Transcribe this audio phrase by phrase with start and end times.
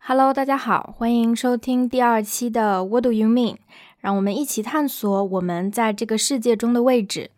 [0.00, 3.56] Hello，大家好，欢迎收听第二期的 What Do You Mean？
[3.98, 7.30] 让我们一起探索我们在这个世界中的位置。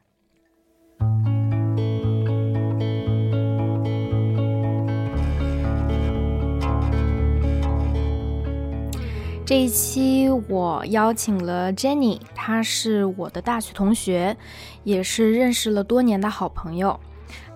[9.46, 14.36] 这一期我邀请了 Jenny，她是我的大学同学，
[14.84, 17.00] 也是认识了多年的好朋友。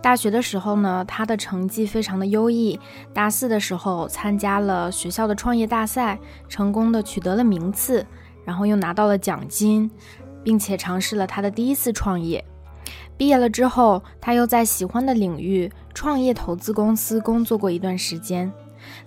[0.03, 2.79] 大学的时候呢，她的成绩非常的优异，
[3.15, 8.05] 大四的时候参加了学校的创业大赛，成功的取得了名次，
[8.45, 9.89] 然后又拿到了奖金，
[10.43, 12.45] 并且尝试了她的第一次创业。
[13.17, 18.53] 毕业了之后，她又在喜欢的领域创业投资公司工作过一段时间。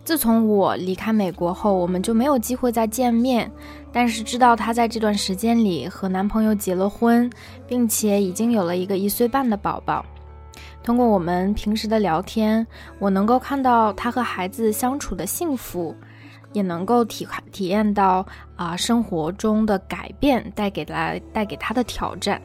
[0.05, 3.52] 自从我离开美国后，我们就没有机会再见面。
[3.91, 7.30] 但是知道她在这段时间里和男朋友结了婚，
[7.67, 10.05] 并且已经有了一个一岁半的宝宝。
[10.85, 12.66] 通过我们平时的聊天，
[12.99, 15.95] 我能够看到她和孩子相处的幸福，
[16.53, 18.23] 也能够体体验到
[18.55, 22.39] 啊生活中的改变带给来带给她的挑战。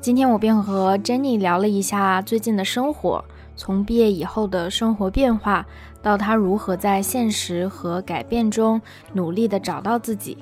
[0.00, 3.24] 今天我便和 Jenny 聊了一下最近的生活，
[3.56, 5.66] 从毕业以后的生活变化。
[6.00, 8.80] 到他如何在现实和改变中
[9.12, 10.38] 努力的找到自己，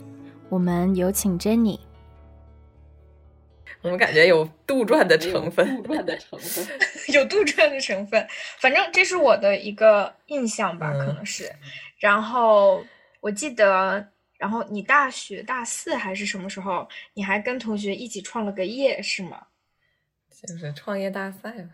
[0.51, 1.79] 我们有请 Jenny。
[3.83, 6.67] 我们感觉有杜撰的成分，杜撰的成分，
[7.15, 8.27] 有杜撰的成分。
[8.59, 11.51] 反正这是我的一个印象吧，可能是。
[11.99, 12.85] 然后
[13.21, 19.47] 我记得，然后你大学大四还是什么时候，你还跟同学一起创了个业，是吗？
[20.47, 21.71] 就是创业大赛嘛，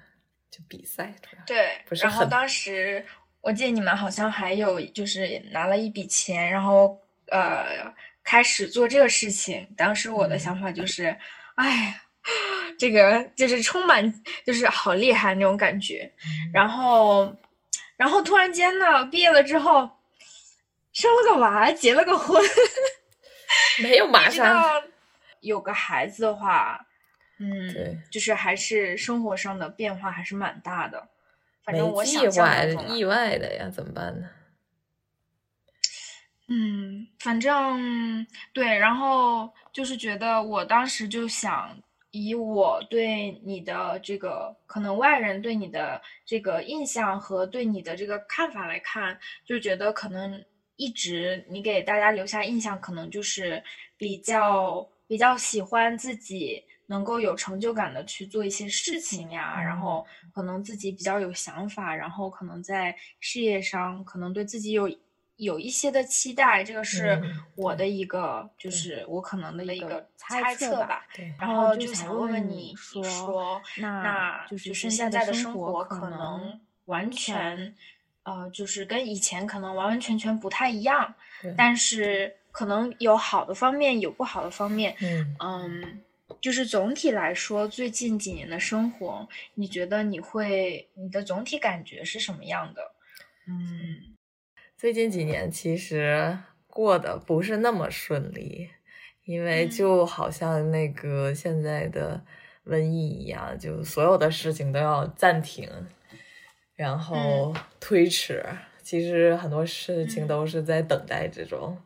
[0.50, 1.42] 就比赛主要。
[1.44, 3.04] 对，不是然后当时。
[3.42, 9.64] 我记得你们好像还有就是拿了一笔钱，然后呃开始做这个事情。
[9.76, 11.16] 当时我的想法就是，
[11.56, 12.02] 哎呀，
[12.78, 16.10] 这个就是充满就是好厉害那种感觉。
[16.52, 17.34] 然后，
[17.96, 19.90] 然后突然间呢，毕业了之后
[20.92, 22.42] 生了个娃，结了个婚，
[23.82, 24.82] 没有马上
[25.40, 26.86] 有个孩子的话，
[27.38, 31.08] 嗯，对，就是还是生活上的变化还是蛮大的。
[31.68, 32.62] 没计划
[32.94, 34.28] 意外的呀，怎么办呢？
[36.48, 41.76] 嗯，反正对，然后就是觉得我当时就想，
[42.12, 50.44] 以我对你的这个可能外人对你的这个印象和对你的这个看法来看，就觉得可能
[50.76, 53.62] 一直你给大家留下印象，可能就是
[53.96, 56.62] 比较比较喜欢自己。
[56.88, 64.88] 能够有成就感的去做一些事情呀，然后可能自己比较有想法，然后可能在事业上可能对自己有
[65.36, 67.20] 有一些的期待，这个是
[67.54, 71.06] 我的一个，就是我可能的一个猜测吧。
[71.38, 77.74] 然后就想问问你说，那就是现在的生活可能完全，
[78.22, 81.14] 呃，就是跟以前可能完完全全不太一样，
[81.56, 84.96] 但是可能有好的方面，有不好的方面。
[85.00, 86.02] 嗯嗯。
[86.40, 92.82] 就是总体来说，最近几年的生活，你觉得你会你的总体感觉是什么样的？
[93.46, 94.15] 嗯，
[94.76, 98.68] 最近几年其实过得不是那么顺利，
[99.24, 102.24] 因为就好像那个现在的
[102.66, 105.68] 瘟疫一样，就所有的事情都要暂停，
[106.74, 108.44] 然后推迟。
[108.82, 111.76] 其实很多事情都是在等待之中，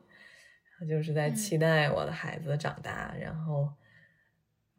[0.89, 3.69] 就是在期待我的孩子长大，然后。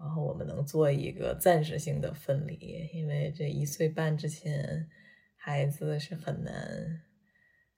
[0.03, 4.89] 然后我们能做一个暂时性的分离，因为这一岁半之前，
[5.35, 7.03] 孩子是很难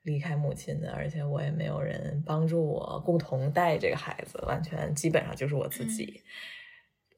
[0.03, 6.21] 离开母亲的，而且我也没有人帮助我共同带这个孩子，完全基本上就是我自己，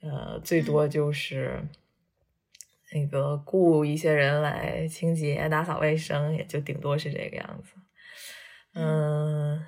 [0.01, 1.61] 呃，最多就是
[2.93, 7.73] 那个雇一些人来清洁、打扫卫生，也就顶多是这个样子，
[8.73, 9.65] 嗯。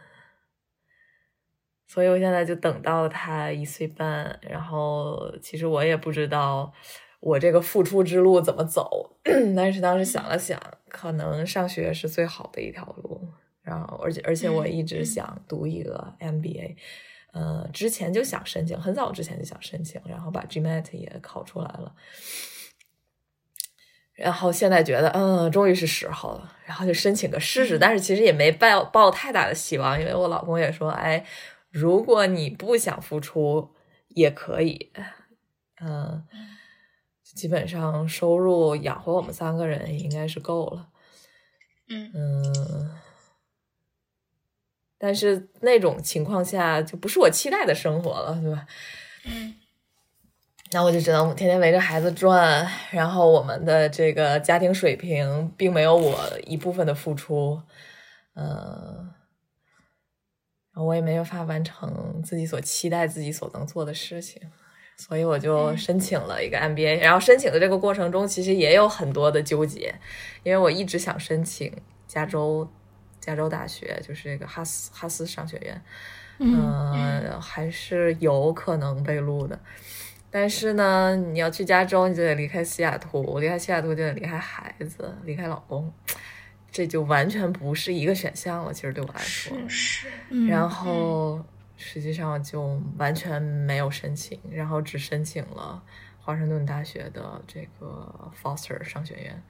[1.89, 6.71] 所以我现在就等到他一岁半，然后其实我也不知道
[7.19, 9.17] 我这个付出之路怎么走，
[9.55, 13.27] 但是当时想了想，可能上学是最好的一条路。
[13.61, 16.75] 然后，而且而且我一直想读一个 MBA，
[17.33, 21.93] 呃，之前就想申请，很早之前就想申请，然后把 GMAT 也考出来了，
[24.13, 27.77] 然后现在觉得，嗯，终于是时候了，然后就申请个试试。
[27.77, 31.25] 但是其实也没抱抱太大的希望，因为我老公也说，哎。
[31.69, 33.75] 如果你不想付出，
[34.07, 34.91] 也可以，
[35.81, 36.23] 嗯，
[37.35, 40.89] 基本上收入养活我们三个人应该是够了，
[41.89, 42.99] 嗯嗯，
[44.97, 48.65] 但是那种情况下就不是我期待的生活了，对吧？
[49.25, 49.55] 嗯，
[50.71, 57.61] 那我就只能天天围着孩子转，然后我们的这个家庭水平并没有我一部分的付出，
[58.35, 59.13] 嗯。
[60.79, 64.39] 我也没有法完成自己所期待自己所能做的事情，
[64.97, 66.99] 所以我就申请了一个 MBA。
[66.99, 69.93] 然后申请的这个过程中，其实也有很多的纠结，
[70.43, 71.71] 因为我一直想申请
[72.07, 72.67] 加州
[73.19, 75.81] 加州大学，就是这个哈斯哈斯商学院，
[76.39, 79.59] 嗯，还是有可能被录的。
[80.29, 85.91] 但是呢，你要去加州，你就得离开西雅图，离开西雅图就得离开孩子，离开老公。
[86.69, 89.57] 这就完全不是一个选项了，其实对我来说。
[89.67, 90.07] 是。
[90.47, 91.43] 然后
[91.77, 95.81] 实际上就完全没有申请，然后只申请了
[96.19, 99.43] 华盛顿大学的这个 Foster 商学院。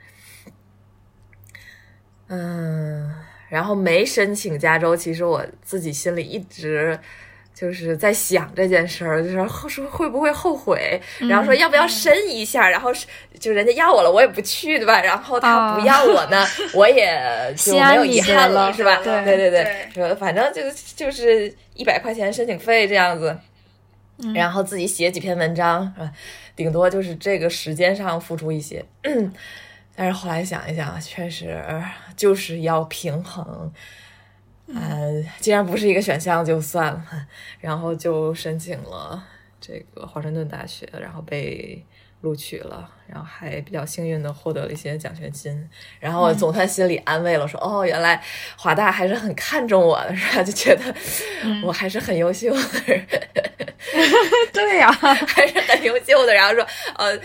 [2.28, 3.16] 嗯，
[3.50, 7.00] 然后没申请加州，其实我自己心里一直。
[7.60, 9.34] 就是在想这件事儿，就是
[9.68, 13.08] 说会不会后悔，然后说要不要申一下，然后是
[13.40, 15.02] 就人家要我了，我也不去，对吧？
[15.02, 16.46] 然后他不要我呢，
[16.76, 17.20] 我也
[17.58, 18.98] 就没有遗憾了，是吧？
[19.26, 20.62] 对对对，说反正就
[20.96, 23.36] 就是一百块钱申请费这样子，
[24.36, 26.12] 然后自己写几篇文章，是吧？
[26.56, 28.86] 顶多就是这个时间上付出一些，
[29.96, 31.60] 但是后来想一想，确实
[32.16, 33.74] 就是要平衡。
[34.76, 37.04] 呃，既然不是一个选项，就算了。
[37.60, 39.24] 然后就申请了
[39.60, 41.86] 这个华盛顿大学，然后被
[42.22, 45.70] 录取了，然后还比较幸运的获得了一些奖学金。
[46.00, 48.22] 然后我总算心里安慰了，说哦，原来
[48.58, 50.44] 华大还是很看重我的，是吧？
[50.44, 50.94] 就觉得
[51.64, 53.08] 我还是很优秀的 人。
[54.52, 56.34] 对呀，还是很优秀的。
[56.34, 56.68] 然后说，
[56.98, 57.18] 呃，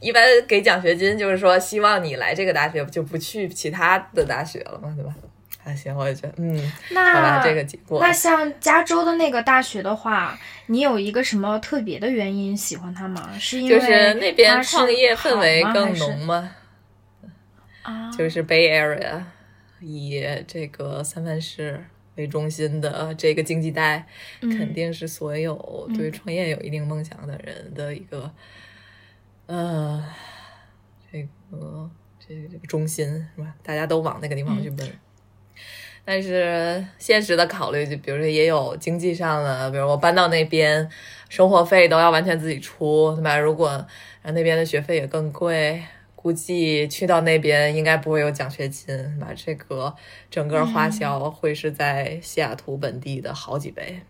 [0.00, 5.14] 一般给奖学金就是说，希望你来这个大学，就不去其他的大学了嘛，对吧？
[5.64, 10.36] 还行，我也觉得，嗯，那这个结果，那像加州的那个大学的话，
[10.66, 13.30] 你有一个什么特别的原因喜欢它吗？
[13.38, 16.50] 是因为就是那边创业氛围更浓吗？
[17.82, 19.22] 啊，就是 Bay Area，
[19.80, 21.84] 以这个三藩市
[22.16, 24.04] 为中心的这个经济带，
[24.40, 28.28] 肯定是所有对创业有一定梦想的人的一个，
[29.46, 30.04] 呃，
[31.12, 31.88] 这个
[32.18, 33.06] 这个这个中心
[33.36, 33.54] 是吧？
[33.62, 34.90] 大家都往那个地方去奔。
[36.04, 40.90] 但是现实的考虑，就比如说也有经济上的，比如我搬到那边，
[41.28, 43.38] 生活费都要完全自己出，对吧？
[43.38, 43.86] 如果
[44.24, 45.80] 那边的学费也更贵，
[46.16, 49.28] 估计去到那边应该不会有奖学金，对吧？
[49.36, 49.94] 这个
[50.28, 54.00] 整个花销会是在西雅图本地的好几倍，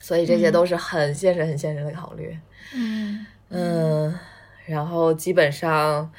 [0.00, 2.34] 所以这些都是很现实、很现实的考虑。
[2.74, 4.18] 嗯嗯，
[4.64, 6.10] 然后基本上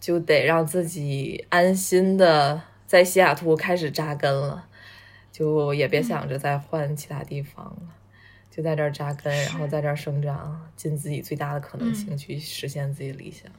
[0.00, 2.60] 就得让自己安心的。
[2.92, 4.68] 在西雅图开始扎根了，
[5.32, 7.88] 就也别想着再换其他地方了，
[8.50, 13.50] 就在这儿扎根，然后在这儿生长，尽自己最大的可能性去实现自己理想。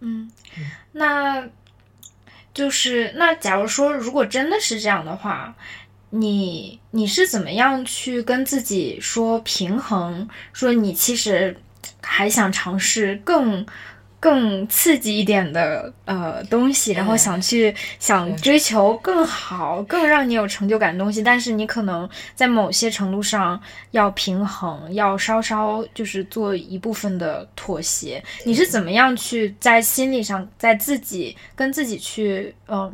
[0.00, 0.32] 嗯，
[0.92, 1.46] 那
[2.54, 5.54] 就是那假如说，如果真的是这样的话，
[6.08, 10.26] 你你是怎么样去跟自己说平衡？
[10.54, 11.58] 说你其实
[12.00, 13.66] 还想尝试更。
[14.18, 23.60] 更刺激一点的呃东西，然后想去想追求更好、更让你有成就感的东西，但是你可能在某些程度上
[23.90, 28.22] 要平衡，要稍稍就是做一部分的妥协。
[28.44, 32.78] 你是怎么样去在心理上，在自己跟自己去嗯？
[32.78, 32.92] 呃，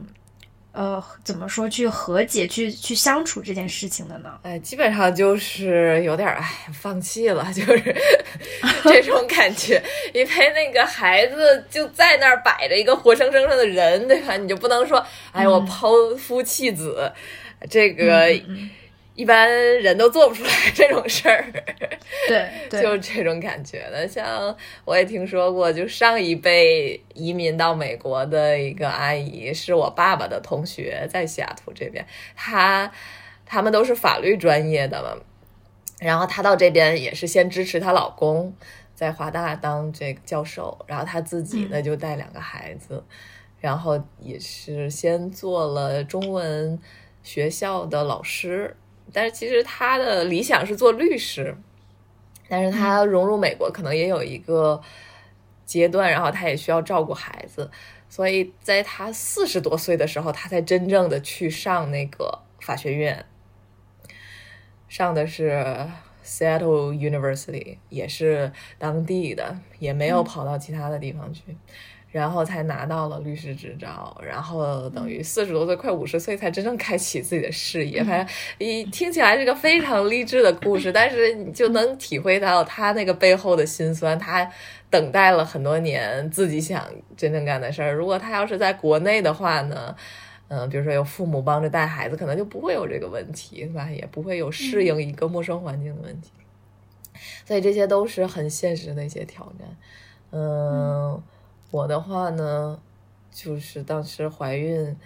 [1.23, 4.39] 怎么说去和解、去去相处这件事情的呢？
[4.43, 7.95] 哎，基本上就是有点哎，放弃了， 就是
[8.85, 9.83] 这种感觉。
[10.15, 14.37] 因为那个孩子就在那儿摆着一个活生生的人，对吧？
[14.37, 17.13] 你就不能说，哎，我抛夫弃子，
[17.69, 18.29] 这个。
[19.15, 19.47] 一般
[19.81, 21.45] 人都做不出来这种事儿，
[22.27, 24.09] 对，就这种感觉的。
[24.09, 32.91] 像我也听说过，就上一辈移民到美国的一个阿姨，是我爸爸的同学，在西雅图这边，她
[33.45, 35.23] 他们都是法律专业的嘛。
[36.01, 38.55] 然后她到这边也是先支持她老公
[38.95, 43.05] 在华大当这个教授，然后她自己呢就带两个孩子，
[43.61, 46.79] 然后也是先做了中文
[47.23, 48.75] 学校的老师。
[49.13, 51.55] 但是其实他的理想是做律师，
[52.49, 54.81] 但是他融入美国可能也有一个
[55.65, 57.71] 阶段，然后他也需要照顾孩子，
[58.09, 63.25] 所以在他四十多岁的时候，他才真正的去上那个法学院，
[64.89, 65.65] 上的是
[66.25, 71.43] Seattle University，也是当地的，也没有跑到其他的地方去。
[72.13, 78.05] 然后才拿到了律师执照，然后等于四十多岁，快五十岁才真正开启自己的事业。
[78.05, 84.17] 反正一听起来是个非常励志的故事，但是你就能体会到他那个背后的辛酸。
[84.19, 84.47] 他
[84.91, 87.95] 等待了很多年自己想真正干的事儿。
[87.95, 89.97] 如果他要是在国内的话呢，
[90.49, 93.89] 嗯，比如说有父母帮着带孩子，可能就不会有这个问题，是吧？
[93.91, 96.31] 也不会有适应一个陌生环境的问题。
[97.47, 99.69] 所以这些都是很现实的一些挑战。
[100.33, 101.23] 嗯，
[101.73, 102.79] 我的话呢，
[103.33, 104.97] 就是当时怀孕，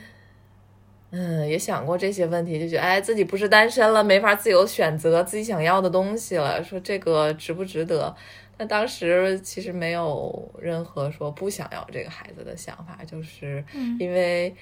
[1.10, 8.14] 嗯，也想过这些问题，就觉得哎，自己不是单身了，没法自由选择自己想要的东西了，说这个值不值得？
[8.58, 13.64] 那当时其实没有任何说不想要这个孩子的想法，就是
[14.00, 14.54] 因为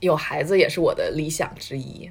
[0.00, 2.10] 有孩子也是我的理想之一。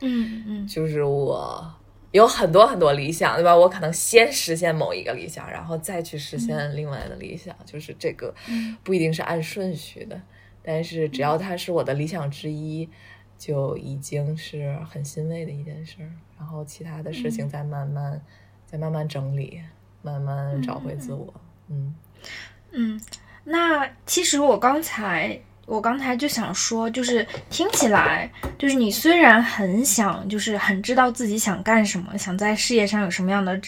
[0.00, 1.70] 嗯嗯，就是我
[2.12, 3.56] 有很多很多理想，对吧？
[3.56, 8.34] 我可能先实现某一个理想，然后再去实现另外的理想，就是这个
[8.82, 10.20] 不一定是按顺序的，
[10.62, 12.88] 但是只要它是我的理想之一，
[13.36, 16.10] 就已经是很欣慰的一件事儿。
[16.38, 18.20] 然后其他的事情再慢慢。
[18.70, 19.62] 再慢慢整理，
[20.02, 21.32] 慢慢找回自我。
[21.70, 21.94] 嗯
[22.72, 23.00] 嗯，
[23.44, 33.60] 那其实我刚才我刚才就想说，就是听起来，就是你虽然很想，就是很知道自己想干什么，想在事业上有什么样的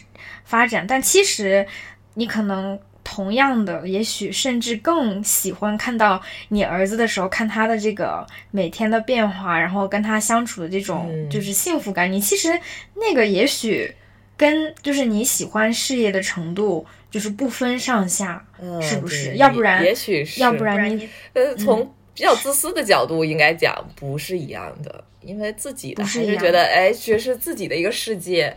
[0.45, 1.67] 发展，但其实
[2.15, 12.11] 你可能同样的，也许甚至更喜欢看到你儿子的时候，看他的这个每天的变化，然后跟他相处的这种就是幸福感。
[12.11, 12.49] 你其实
[12.95, 13.95] 那个也许。
[14.41, 18.47] 跟就是你喜欢事业的程度就是不分上下，
[18.81, 19.35] 是不是？
[19.37, 28.57] 要不然也许是，要不然你呃，从比较自私的角度应该讲不是一样的，因为自己的还是觉得哎，这是自己的一个世界，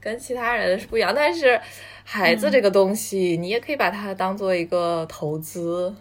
[0.00, 1.12] 跟其他人是不一样。
[1.14, 1.58] 但是
[2.04, 5.94] 孩子这个东西，你也可以把它当做一个投资，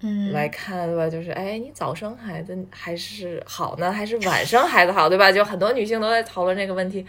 [0.00, 1.08] 嗯，来看对吧？
[1.08, 5.32] 就是哎，你早生孩子还是好呢，还是晚生孩子好，对吧？
[5.32, 7.04] 就很多女性都在讨论这个问题。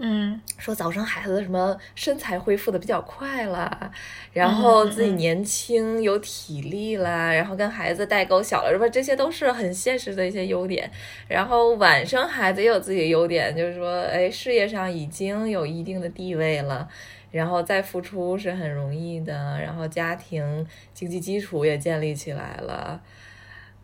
[0.00, 3.90] 嗯，说早生孩子什么身材恢复的比较快了，
[4.32, 8.88] 然后自己年轻有体力了，然后跟孩子代沟小了，是吧？
[8.88, 10.88] 这些都是很现实的一些优点。
[11.26, 16.88] 然后晚生孩子也有自己的优点，就是说，哎，事业上已经有一定的地位了，
[17.32, 20.64] 然后再付出是很容易的，然后家庭
[20.94, 23.00] 经济基础也建立起来了。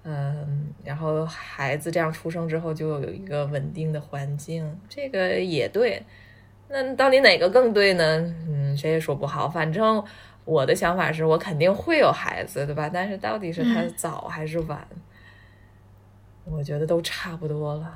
[0.06, 6.02] 嗯，然后孩子这样出生之后就有一个稳定的环境，这个也对。
[6.68, 8.18] 那到底哪个更对呢？
[8.46, 9.49] 嗯，谁也说不好。
[9.49, 10.04] 反正
[10.44, 12.90] 我的想法是我肯定会有孩子，对吧？
[12.92, 14.87] 但是到底是他早还是晚，
[16.44, 17.94] 我觉得都差不多了。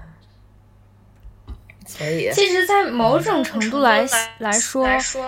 [1.86, 4.06] 所以，其实，在某种程度来
[4.38, 4.86] 来说，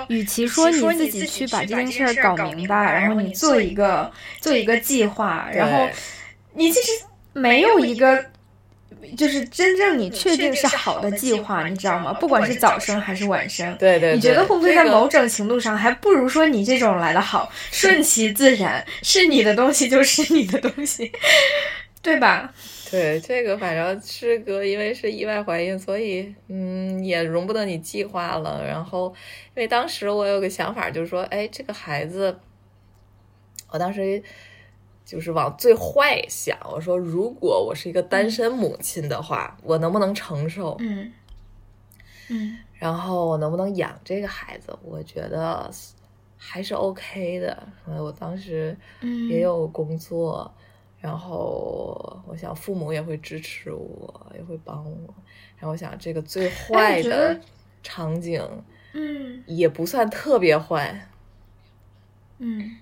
[0.08, 4.10] 与其说你自己去把这件事儿搞明白，然后你做一个
[4.40, 5.86] 做一个计划，然后。
[6.54, 8.24] 你其实没有一个，
[9.16, 12.12] 就是真正你确定是好的计划，你知道吗？
[12.14, 21.10] 不管是早生还是晚生，对对，你觉得会不会在某种程度上还不如说你这种来的好，顺其自然，是你的东西就是你的东西，
[22.02, 22.52] 对吧？
[22.90, 28.64] 对，这个反正是个，因为是意外怀孕，所以嗯，也容不得你计划了。
[28.66, 29.14] 然后，
[29.54, 32.36] 因为当时我有个想法，就是说，哎，这个孩子，
[33.70, 34.20] 我当时。
[35.10, 40.76] 就是往最坏想，我说如果我是一个单身母亲的话，我能不能承受？
[40.78, 41.12] 嗯
[42.28, 44.72] 嗯，然后我能不能养这个孩子？
[44.84, 45.68] 我觉得
[46.38, 47.66] 还是 OK 的。
[47.86, 48.76] 我当时
[49.28, 50.48] 也有工作，
[51.00, 55.12] 然后我想父母也会支持我，也会帮我。
[55.58, 57.36] 然后我想这个最坏的
[57.82, 58.40] 场景，
[58.92, 61.08] 嗯，也不算特别坏，
[62.38, 62.76] 嗯。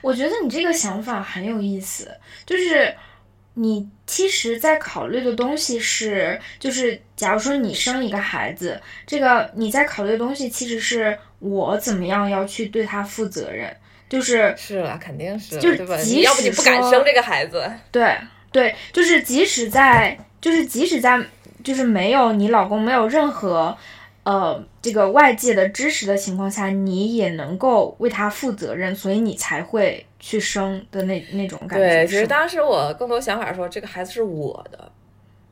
[0.00, 2.10] 我觉得你这个想法很有意思，
[2.46, 2.94] 就是
[3.54, 13.74] 你其实，在考虑的东西是，就是假如说你生一个孩子，这个你在考虑的东西其实是我怎么样要去对他负责任，
[14.08, 16.20] 就是是了，肯定是，就是？
[16.22, 18.16] 要不你不敢生这个孩子，对
[18.50, 21.20] 对，就是即使在，就是即使在，
[21.62, 23.76] 就是没有你老公没有任何。
[24.24, 31.86] 呃，这个外界的支持的情况下，你也能够为他负责任，所以你才会去生的那那种感觉。
[31.86, 34.90] 对，其实当时我更多想法说，这个孩子是我的，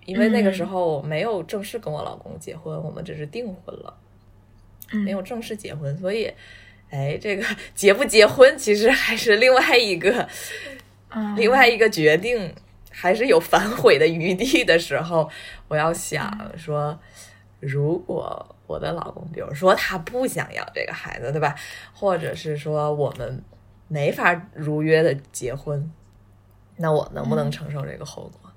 [0.06, 3.94] 因为那个时候我没有正式跟我老公结婚，我们只是订婚了，
[5.04, 6.32] 没有正式结婚，所以，
[6.88, 10.26] 哎，这个结不结婚其实还是另外一个，
[11.36, 12.50] 另外一个决定，
[12.90, 15.28] 还是有反悔的余地的时候，
[15.68, 16.98] 我要想说，
[17.60, 18.56] 如果。
[18.72, 21.54] 我的老公，比如说他不想要这个孩子，对吧？
[21.92, 23.44] 或者是说我们
[23.88, 25.92] 没法如约的结婚，
[26.76, 28.50] 那我能不能承受这个后果？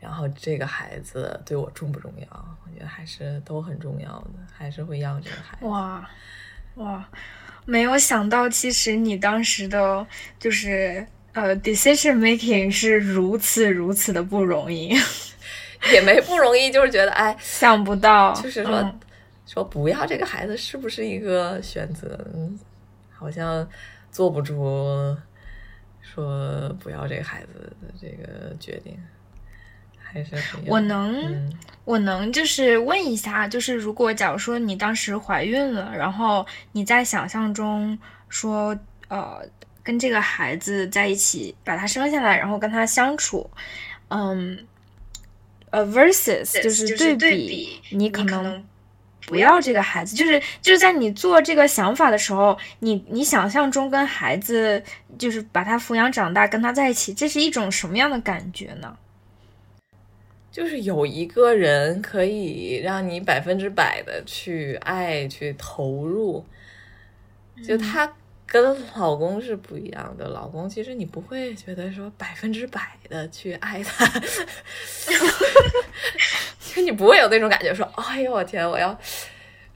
[0.00, 2.56] 然后这个孩子对我重不重要？
[2.64, 5.66] 我觉得还是都很重要的，还是会要这个孩子。
[5.66, 6.08] 哇
[6.76, 7.08] 哇，
[7.64, 10.06] 没有想到，其实你当时的
[10.38, 14.94] 就是呃，decision making 是如此如此的不容易，
[15.92, 18.94] 也没不容易，就是觉得哎，想不到，就是说
[19.48, 22.24] 说不要这个孩子是不是一个选择？
[23.10, 23.68] 好像
[24.12, 25.16] 做不出
[26.00, 28.96] 说不要这个孩子的这个决定，
[29.96, 30.36] 还是
[30.66, 31.50] 我能
[31.84, 38.78] 我能就是问一下，就是如果假如说你当时怀孕了，然后你在想象中说
[39.08, 39.42] 呃。
[39.80, 43.48] 跟这个孩子在一起，把他生下来，然后跟他相处，
[44.08, 44.66] 嗯，
[45.70, 48.62] 呃，versus 就是对比，你可能
[49.28, 54.82] 不要这个孩子，就是就是在你做这个想法的时候，你你想象中跟孩子
[55.18, 58.96] 就是把他抚养长大，跟他在一起，这是一种什么样的感觉呢？
[60.50, 66.44] 就是有一个人可以让你百分之百的去爱，去投入，
[67.62, 68.10] 就他。
[68.50, 74.06] 跟老公是不一样的，老公其实你不会觉得说百分之百的去爱他，
[76.74, 78.98] 就你不会有那种感觉说，哎呦我天，我要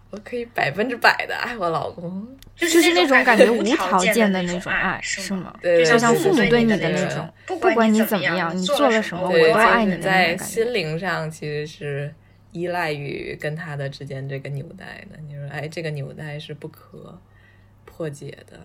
[0.09, 2.27] 我可以百分之百的爱我老公，
[2.57, 5.55] 就是那种感觉无条件的那种爱，是吗？
[5.61, 9.97] 对，就像父母对你的那种，不管你怎么样，你做了什么，我都爱你。
[9.99, 12.15] 在心灵上其实是
[12.53, 15.19] 依赖于跟他的之间这个纽带的。
[15.29, 17.21] 你说，哎，这个纽带是不可。
[17.95, 18.59] 破解的，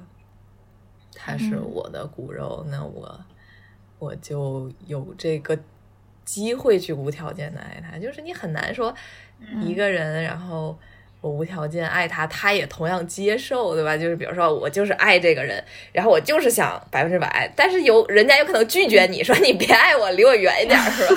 [1.13, 3.19] 他是我的骨肉，那我
[3.99, 5.59] 我就有这个
[6.23, 7.99] 机会去无条件的爱他。
[7.99, 8.95] 就是你很难说
[9.61, 10.79] 一个人，然后
[11.27, 13.97] 我无条件爱他，他也同样接受，对吧？
[13.97, 21.15] 就是比如说我就是爱这个人，然后我就是想百分之百爱，但是有人家有可能拒绝你说你别爱我，离我远一点，是吧？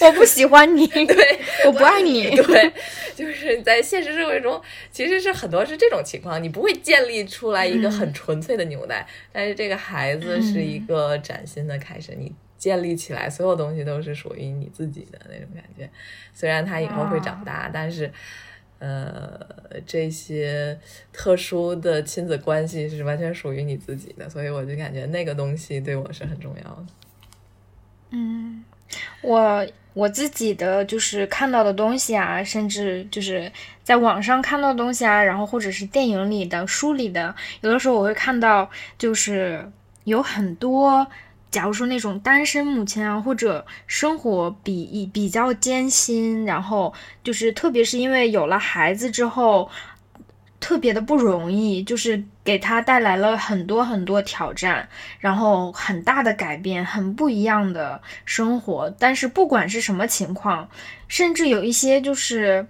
[0.00, 2.72] 我不喜欢你，对， 我不爱你，对。
[3.14, 4.58] 就是在现实社会中，
[4.90, 15.90] 其实是很多是这种情况，你不会建立出来一个很纯粹的纽带，但是这个孩子是一个崭新的开始，你建立起来所有东西都是属于你自己的那种感觉。
[16.32, 18.10] 虽然他以后会长大，但是，
[18.80, 19.40] 呃，
[19.86, 20.76] 这些
[21.12, 26.86] 特殊的亲子关系是完全属于你自己的，所以我就感觉那个东西对我是很重要的。
[28.10, 28.64] 嗯，
[29.22, 29.66] 我。
[29.92, 33.50] 我自己的就是看到的东西啊，甚至就是
[33.82, 39.68] 在网上看到的东西啊，然后或者是电影里的、书里的，有的时候我会看到，就是
[40.04, 41.04] 有很多，
[41.50, 49.70] 假如说那种单身母亲啊，或者生活比比较艰辛，然后就是特别是因为有了孩子之后。
[50.62, 54.86] 特别的不容易，就是给他带来了很多很多挑战，
[55.18, 58.94] 然后很大的改变，很不一样的生活。
[58.98, 60.68] 但是不管是什么情况，
[61.08, 62.66] 甚至有一些就是，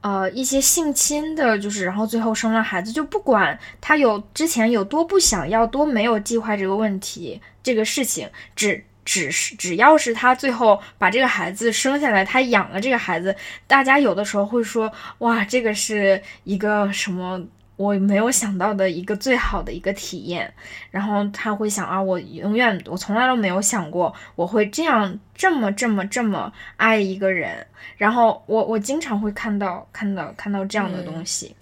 [0.00, 8.84] 呃，一些性侵的，就是然后最后生了孩子，就不管他有之前有多不想要，多没有计划这个问题这个事情，只。
[9.02, 13.34] 只是只要是他最后把这个孩子生下来，他养了这个孩子，
[13.66, 17.40] 大家有的时候会说，哇，这个是一个什么
[17.80, 20.52] 我没有想到的一个最好的一个体验。
[20.90, 27.66] 然后他会想啊，我永远我从来都没有想过我会这样这么这么这么爱一个人。
[27.96, 31.56] 然后我我经常会看到看到看到这样的东西。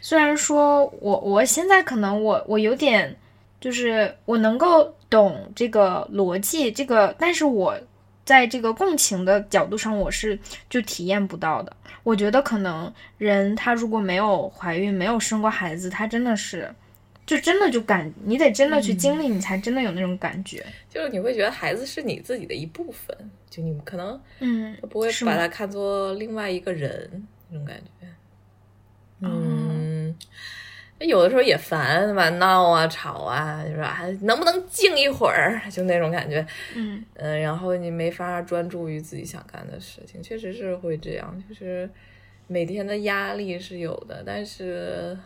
[0.00, 3.16] 虽然说我我现在可能我我有点
[3.60, 4.94] 就是我能够。
[5.10, 7.74] 懂这个逻辑，这个，但是我
[8.28, 10.38] 在这个共情的角度上，我是
[10.68, 11.74] 就体验不到的。
[12.02, 16.70] 我觉得可能人他如果没有怀孕，没有生过孩子，他真的是，
[17.24, 20.62] 就真的就感，你得真的去经历，你才真的有那种感觉。
[20.90, 23.16] 就是你会觉得孩子是你自己的一部分，
[23.48, 28.06] 就你们可能，嗯，不会把他看作另外一个人那种感觉，
[29.22, 30.14] 嗯。
[31.00, 32.28] 有的时候也烦，对吧？
[32.30, 33.94] 闹啊，吵啊，是吧？
[33.94, 35.62] 还能不能静一会儿？
[35.70, 41.40] 就那种感觉，嗯嗯，然后你没法专注于自己想干的事情，确实是会这样。
[41.48, 41.88] 就是
[42.48, 45.16] 每天的压力是有的，但是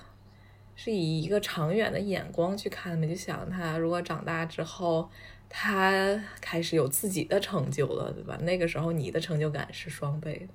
[0.76, 5.08] 是以一个长远的眼光去看嘛，就想他如果长大之后，
[5.48, 8.38] 他开始有自己的成就了，对吧？
[8.42, 10.46] 那个时候你的成就感是双倍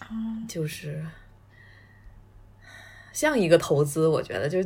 [0.00, 0.06] 的，
[0.48, 1.04] 就是。
[3.16, 4.62] 像一个投资，我觉得就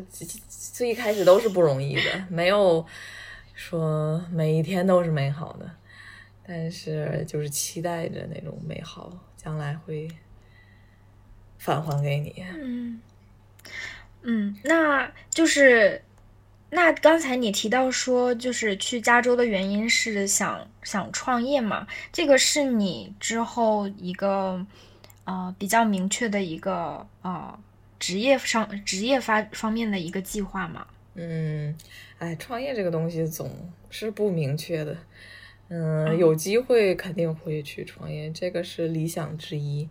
[0.48, 2.84] 最一开始都是不容易的，没有
[3.54, 5.70] 说每一天都是美好的，
[6.44, 10.08] 但是就是期待着那种美好将来会
[11.58, 12.44] 返还给你。
[12.58, 13.00] 嗯
[14.22, 16.02] 嗯，那就是
[16.70, 21.86] 那刚才你提到说，就是去加州的原因是想想创业嘛？
[22.12, 24.66] 这个是你之后一个
[25.22, 27.56] 呃比较明确的一个呃。
[28.00, 30.88] 职业上职业发方面的一个计划吗？
[31.14, 31.76] 嗯，
[32.18, 33.50] 哎，创业这个东西总
[33.90, 34.96] 是不明确的。
[35.68, 39.88] 嗯，有机会肯定会去创业，这个是理想之一。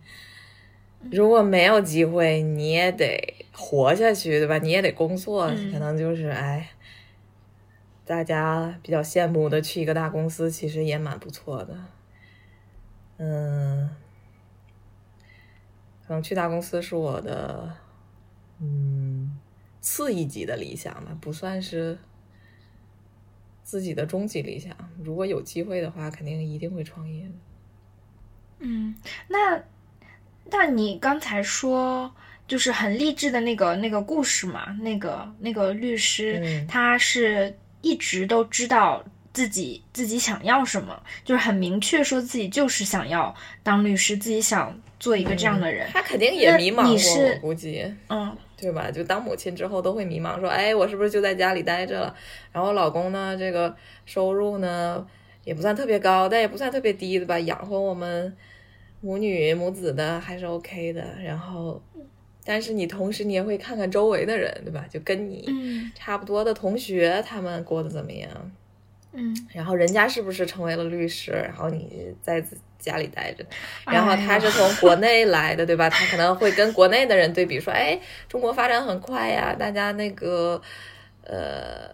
[1.10, 4.58] 如果没有机会，你也得活下去，对吧？
[4.58, 6.68] 你也得工作，可能就是哎，
[8.04, 11.78] 大家比较羡慕的去一个大公司，其实也蛮不错的。
[13.16, 13.88] 嗯，
[16.06, 17.74] 可能去大公司是我的
[18.60, 19.38] 嗯
[19.80, 21.98] 次一级的理想吧，不算是。
[23.62, 27.32] 自己的终极理想，如果有机会的话，肯定一定会创业的。
[28.58, 28.96] 嗯，
[29.28, 29.62] 那
[30.50, 32.12] 那你刚才说
[32.48, 34.76] 就是很励志的那个那个故事嘛？
[34.80, 45.88] 那个那个律师，他是一直都知道自己自己想要什么，就是很明确说自己就是想要当律师，自己想做一个这样的人。
[45.90, 47.92] 他肯定也迷茫过，我估计。
[48.08, 48.36] 嗯。
[48.60, 48.90] 对吧？
[48.90, 52.14] 就当母亲之后都会迷茫，说：“哎，我是不是就在家里待着了？
[52.52, 53.34] 然后老公呢？
[53.34, 55.06] 这个收入呢
[55.44, 57.40] 也不算特别高，但也不算特别低，的吧？
[57.40, 58.36] 养活我们
[59.00, 61.02] 母女母子的还是 OK 的。
[61.24, 61.82] 然后，
[62.44, 64.84] 但是你同时你也会看看周围的人，对吧？
[64.90, 65.48] 就跟你
[65.94, 68.28] 差不多的同学，他们过得怎么样？
[69.12, 71.32] 嗯，然后人家是不是成为了律师？
[71.32, 72.40] 然后你在
[72.78, 73.44] 家里待着，
[73.84, 75.90] 然后他是从国内来的，对吧？
[75.90, 80.62] 他可能会跟国内的人对比，说：“哎，中国发展很快呀，大家那个，
[81.24, 81.90] 呃，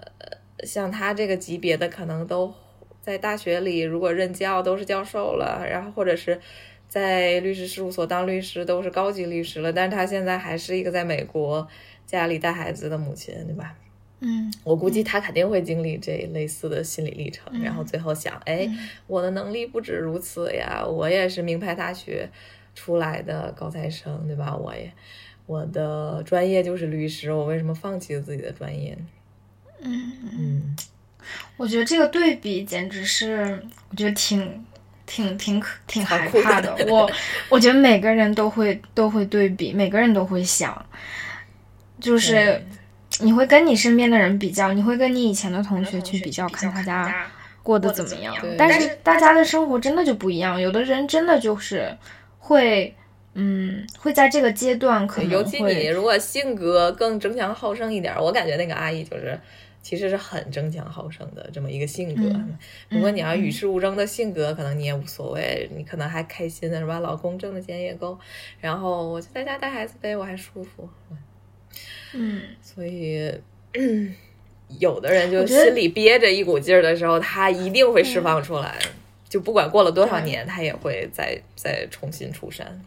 [0.65, 2.53] 像他这个级别的，可能都
[3.01, 6.39] 在大学里，如果任教都是教授了，然后或者是
[6.87, 9.73] 在律师事务所当律师，都是高级律师了。
[9.73, 11.67] 但是他现在还是一个在美国
[12.05, 13.75] 家里带孩子的母亲，对吧？”
[14.21, 18.67] 嗯，我估计他肯定会经历这类似的心理历程，然后最后想，哎，
[19.07, 22.27] 我的能力不止如此呀，我也是名牌大学
[22.75, 24.57] 出来的高材生，对吧？
[24.57, 24.91] 我也，
[25.45, 28.97] 我的专业就是律师，我为什么放弃了自己的专业？
[29.83, 30.77] 嗯嗯，
[31.59, 34.65] 我觉得这个对比简直是，我觉得挺
[35.05, 36.75] 挺挺可挺害怕的。
[36.89, 37.11] 我
[37.51, 40.87] 我觉得每个人都会都会对比，每个人都会想，
[42.01, 42.65] 就是。
[43.21, 47.27] 你会跟你身边的人比较，你会跟你以前的同学去比较，看大家
[47.63, 48.35] 过得怎么样。
[48.59, 51.97] 但是大家的生活真的就不一样，有的人真的就是
[52.39, 52.95] 会，
[53.35, 59.39] 嗯，会在这个阶段可能尤其你如果性格更争强好胜一点，我感觉那个阿姨就是
[59.83, 62.23] 其实是很争强好胜的这么一个性格。
[62.89, 67.01] 如果你要与世无争的性格，可能你也无所谓，你可能还开心的是吧？
[67.01, 68.19] 老公挣的钱也够，
[68.61, 70.89] 然后我就在家带孩子呗，我还舒服。
[72.13, 73.33] 嗯，所以
[74.79, 78.79] 有的人就心里憋着一股劲儿的时候，他一定会释放出来，
[79.29, 82.85] 就不管过了多少年，他也会再再重新出山。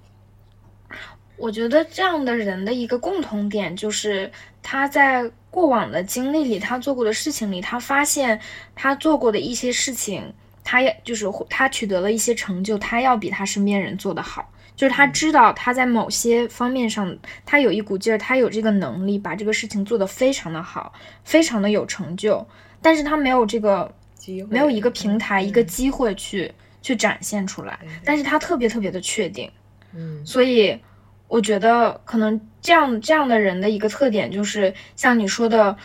[1.37, 4.29] 我觉得这样的人的一个共同点就是
[4.61, 8.41] 他在过往的经历里，他做过的事情里，他发现
[8.75, 10.33] 他做过的一些事情，
[10.65, 14.51] 他也就是他取得了一些成就，他要比他身边人做得好。
[14.79, 17.13] 就是他知道他在某些方面上，
[17.45, 20.93] 他有一股劲儿，他有这个能力把这个事情做得非常的好，
[21.25, 22.47] 非常的有成就，
[22.81, 26.49] 但是他没有这个机会，没有一个平台，一个机会去
[26.81, 27.77] 去展现出来。
[28.05, 29.51] 但是他特别特别的确定，
[29.93, 30.79] 嗯，所以
[31.27, 35.75] 我觉得可能这样这样的人的一个特点就是像你说的，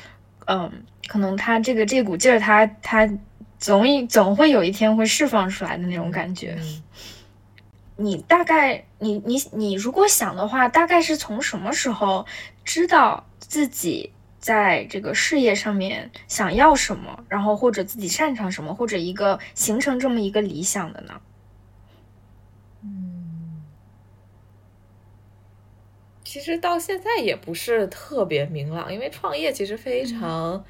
[0.47, 0.71] 嗯，
[1.09, 3.11] 可能他这个这股劲儿，他他
[3.59, 6.57] 总一总会有一天会释放出来的那种感觉。
[7.97, 12.27] 你大概，你你你如果想的话，大概是从什么时候
[12.65, 21.21] 知道自己在这个事业上面想要什么，然后或者自己擅长什么，或者一个形成这么一个理想的呢？
[22.83, 23.63] 嗯，
[26.25, 30.65] 其实到现在也不是特别明朗，因为创业其实非常。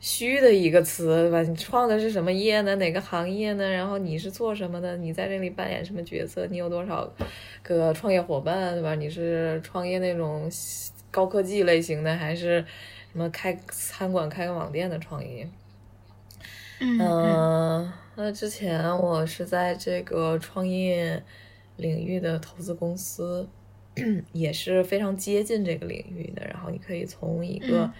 [0.00, 1.42] 虚的一个词，对吧？
[1.42, 2.76] 你创的是什么业呢？
[2.76, 3.68] 哪个行业呢？
[3.68, 4.96] 然后你是做什么的？
[4.96, 6.46] 你在这里扮演什么角色？
[6.46, 7.12] 你有多少
[7.64, 8.94] 个创业伙伴，对吧？
[8.94, 10.48] 你是创业那种
[11.10, 12.64] 高科技类型的，还是
[13.10, 15.48] 什么开餐馆、开个网店的创业？
[16.78, 21.20] 嗯，那之前我是在这个创业
[21.76, 23.48] 领域的投资公司，
[24.32, 26.46] 也是非常接近这个领域的。
[26.46, 27.90] 然后你可以从一个。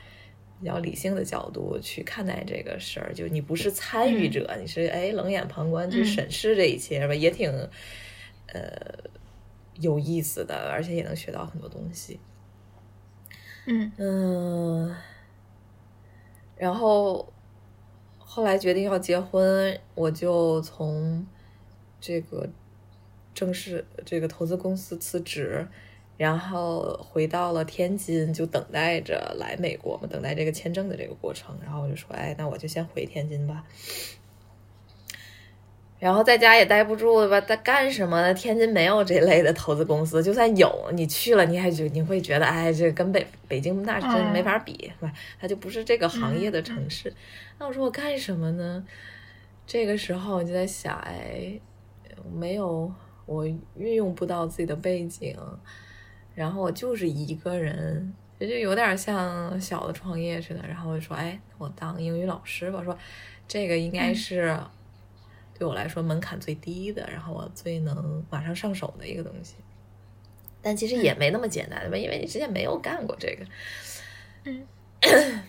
[0.61, 7.15] 比较理性的角度去看待这个事儿，就你不是参与者，你是哎冷眼旁观去审视这一切，吧？
[7.15, 7.51] 也挺
[8.47, 8.71] 呃
[9.81, 12.19] 有意思的，而且也能学到很多东西。
[13.67, 14.97] 嗯嗯，
[16.57, 17.33] 然后
[18.19, 21.27] 后来决定要结婚，我就从
[22.01, 22.49] 这个
[23.35, 25.69] 正式这个投资公司辞职，
[26.19, 31.57] 然后回到了天津，就等待着来美国嘛，等待这个签证的这个过程。
[31.65, 33.65] 然后我就说，哎，那我就先回天津吧。
[36.01, 37.41] 然后在家也待不住了吧？
[37.41, 38.35] 在干什么呢？
[38.35, 45.13] 天津没有这类的投资公司，就算有，你去了，你还觉你会觉得，哎，这跟北北京那真没法比，是吧？
[45.41, 47.13] 它就不是这个行业的城市。
[47.59, 48.85] 那我说我干什么呢？
[49.67, 51.61] 这个时候我就在想，哎，
[52.33, 52.93] 没有，
[53.27, 53.45] 我
[53.77, 55.37] 运用不到自己的背景，
[56.39, 60.61] 然后我就是一个人，也就有点像小的创业似的。
[60.67, 62.83] 然后我就说，哎，我当英语老师吧。
[62.85, 62.97] 说
[63.47, 64.59] 这个应该是。
[65.59, 69.57] 对我来说门槛最低的，然后我最能马上上手的一个东西，
[70.63, 73.45] 但其实也没那么简单吧，因为你之前没有干过这个。
[74.45, 74.65] 嗯。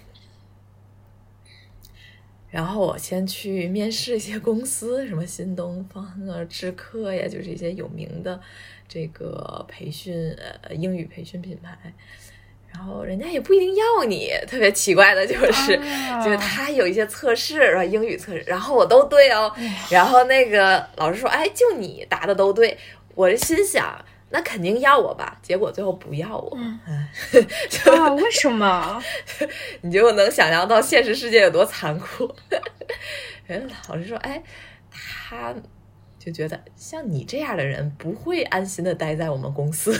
[2.49, 8.41] 然后我先去面试一些公司，什么新东方啊、智客呀，就是一些有名的
[8.89, 11.77] 这个培训呃英语培训品牌。
[12.71, 15.75] 然后人家也不一定要你，特别奇怪的就是，
[16.23, 19.51] 就是他有一些测试，然后英语测试，然后我都对哦。
[19.89, 22.77] 然后那个老师说：“哎，就你答的都对。”
[23.15, 23.93] 我心想，
[24.29, 25.39] 那肯定要我吧？
[25.41, 26.55] 结果最后不要我。
[27.97, 28.13] 啊？
[28.13, 29.03] 为什么？
[29.81, 32.31] 你就能想象到现实世界有多残酷。
[33.47, 34.41] 人老师说：“哎，
[34.91, 35.53] 他
[36.19, 39.97] 就觉得像你这样的人不会安心的待在我们公司。”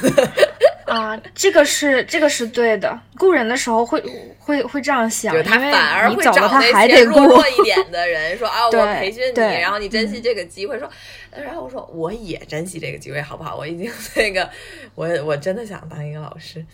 [0.90, 3.00] 啊，这个是这个是对的。
[3.16, 4.04] 雇人的时候会
[4.40, 10.80] 会会这样想，他反而会找那些弱弱一点的人，说 啊，我培训你，然后你珍惜这个机会。
[10.80, 10.90] 说，
[11.32, 13.56] 然后我说我也珍惜这个机会，好不好？
[13.56, 14.50] 我已经 那个，
[14.96, 16.66] 我我真的想当一个老师。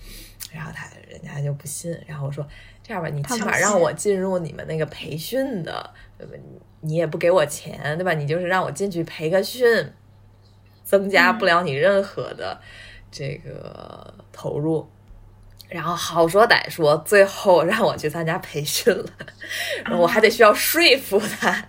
[0.54, 1.94] 然后他人家就不信。
[2.08, 2.48] 然后我说
[2.82, 6.34] 这样吧，你起码让我进入你们那个培训的，对吧？
[6.86, 8.14] 你也不给我钱，对吧？
[8.14, 9.92] 你就是让我进去培个训，
[10.84, 12.60] 增加不了你任何的。
[13.12, 14.86] 这个投入，
[15.70, 19.06] 然后好说歹说，最后让我去参加培训了，
[19.98, 21.66] 我还得需要说服他，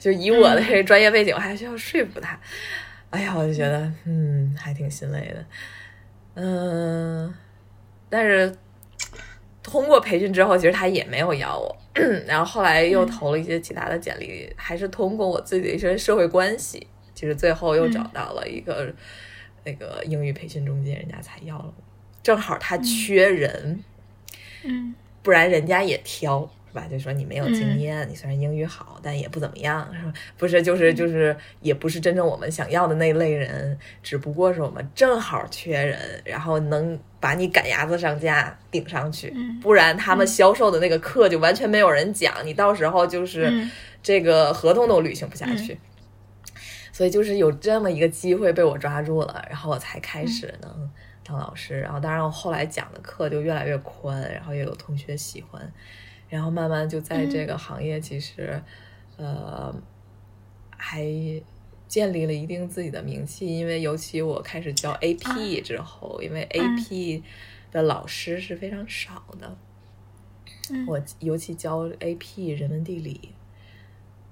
[0.00, 2.36] 就以我的这个专业背景，我还需要说服他。
[3.10, 5.44] 哎呀，我就觉得，嗯，还挺心累的。
[6.34, 7.32] 嗯，
[8.10, 8.52] 但是
[9.62, 11.76] 通过培训之后，其实他也没有要我，
[12.26, 18.92] 然后后来又投了一些其他的简历，还是通过我自己的一些社会关系，其实最后又找到了一个。
[19.66, 21.82] 那个英语培训中介，人家才要了我，
[22.22, 23.82] 正好他缺人，
[24.62, 26.86] 嗯，不然人家也挑，是吧？
[26.90, 30.12] 就说你没有经验，你虽然英语好，但也不怎么样，是吧？
[30.36, 43.66] 不是，就是就是，也不是真正我们想要的那类人，只不过是我们正好缺人，然后能把你赶鸭子上架顶上去，不然他们销售的那个课就完全没有人讲，你到时候就是
[44.02, 45.78] 这个合同都履行不下去。
[46.92, 50.90] 所以就是有这么一个机会被我抓住了，然后我才开始能
[51.26, 51.80] 当老师。
[51.80, 55.60] 然后当然我后来讲的课就越来越宽，然后也有同学喜欢，
[56.34, 58.60] 然后慢慢就在这个行业其实，
[59.16, 59.72] 呃，
[60.76, 61.04] 还
[61.86, 63.46] 建立了一定自己的名气。
[63.46, 67.22] 因为尤其我开始教 AP 之后，因为 AP
[67.70, 69.56] 的老师是非常少的，
[70.88, 73.30] 我尤其教 AP 人文地理，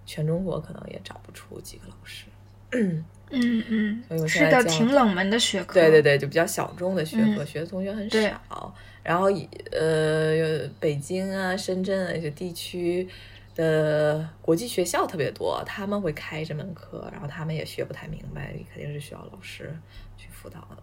[0.05, 2.25] 全中国可能也找不出几个老师。
[2.73, 5.75] 嗯嗯嗯，所以我是个挺冷门的学科。
[5.75, 8.75] 对对对，就比较小众的学科，学的同学很少。
[9.03, 9.27] 然后
[9.73, 13.09] 呃，北京啊、深圳啊一些地区
[13.55, 19.77] 的国际学校特别多，他们会开这门课，然后他们也学不太明白，肯定是需要老师
[20.17, 20.83] 去辅导的。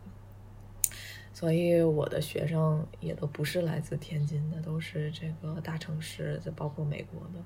[1.34, 7.39] 所以我的学生也都不是来自天津的，都是这个大城市，就包括美国的。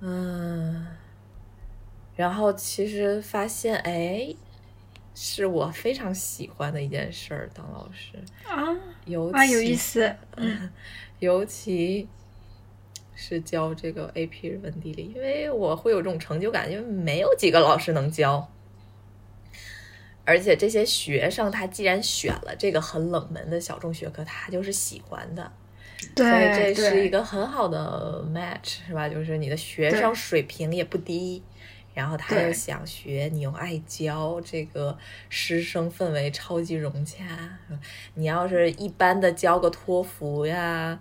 [0.00, 0.86] 嗯。
[2.16, 4.34] 然后其实发现，哎，
[5.14, 8.16] 是我非常喜欢的一件事儿，当老师
[8.48, 8.64] 啊，
[9.04, 10.70] 尤啊有意思， 嗯，
[11.18, 12.08] 尤其
[13.14, 18.50] 是教这个 AP 人文地理，因为我会有这种成就感，因为没有几个老师能教，
[20.24, 25.52] 而且这些学生他既然选了这个很冷门的小众学科，他就是喜欢的，
[26.14, 29.08] 对，所以这是一个很好的 match，是吧？
[29.08, 31.42] 就是你的学生水平也不低。
[32.00, 34.96] 然后他又想学，你又爱教，这个
[35.28, 37.18] 师生氛围超级融洽。
[38.14, 40.98] 你要是一般的教个托福呀，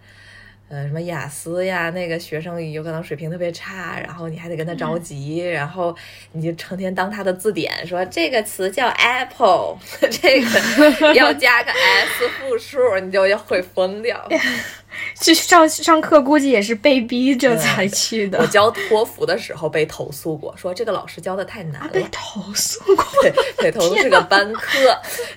[0.67, 5.95] 呃，什么雅思呀，那个学生有可能水平特别差，然后你还得跟他着急，然后
[6.33, 9.77] 你就成天当他的字典，说这个词叫 apple，
[10.11, 14.27] 这个 要加个 s 复数，你就要会疯掉。
[15.19, 18.39] 去上上课估计也是被逼着才去的。
[18.39, 21.89] 我教托福的时候被投诉过，说这个老师教的太难了。
[21.89, 23.05] 被投诉过？
[23.21, 24.69] 对，对投诉是个班课，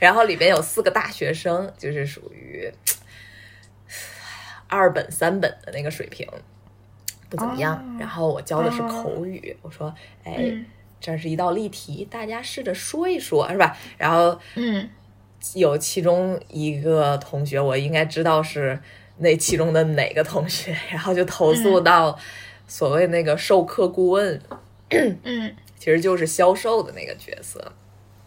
[0.00, 2.72] 然后里面有四个大学生，就是属于。
[4.74, 6.26] 二本三本的那个水平
[7.28, 10.50] 不怎么样，然后我教的是口语，我说，哎，
[10.98, 13.76] 这是一道例题，大家试着说一说，是吧？
[13.98, 14.88] 然后，嗯，
[15.54, 18.80] 有其中一个同学，我应该知道是
[19.22, 22.18] 那其中的哪个同学， 然后就投诉到
[22.66, 24.40] 所谓那个授课顾问，
[24.90, 27.72] 嗯，其实就是销售的那个角色，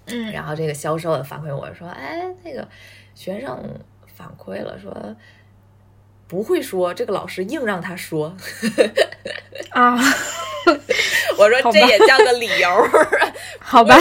[0.08, 2.68] 嗯，然后这个销售的反馈我说，哎，那个
[3.14, 3.80] 学生
[4.16, 5.16] 反馈了说。
[6.28, 8.36] 不会说，这个老师硬让他说
[9.70, 9.96] 啊！
[11.38, 12.68] 我说这也叫个理由，
[13.60, 13.96] 好吧？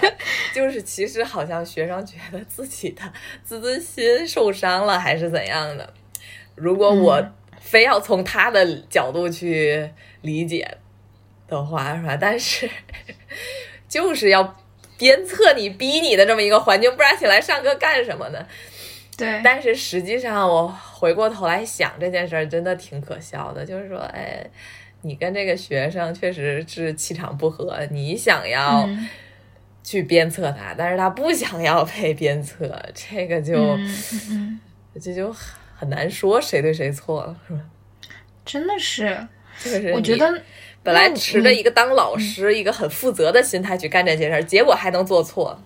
[0.54, 3.02] 就是其实好像学生觉得自己的
[3.44, 5.92] 自尊心受伤了，还是怎样的？
[6.56, 7.24] 如果我
[7.60, 9.88] 非要从他的角度去
[10.22, 10.78] 理解
[11.46, 12.16] 的话，是吧？
[12.16, 12.68] 但是
[13.88, 14.56] 就是要
[14.98, 18.44] 鞭策你、逼你的这么一个环境，不然起来上课干什么呢？
[19.16, 23.64] 对，但是实际上我回过头来想这件事儿，真的挺可笑的。
[23.64, 24.44] 就是说，哎，
[25.00, 28.86] 你跟这个学生确实是气场不合，你想要
[29.82, 33.78] 去鞭策他，但是他不想要被鞭策，这个就，
[35.00, 35.34] 这就
[35.76, 37.60] 很难说谁对谁错了，是吧？
[38.44, 39.26] 真的是，
[39.62, 40.42] 就是我觉得
[40.82, 45.60] 本来持着一个当老师、一个很负责的心态去干这件事儿，结果还能做错。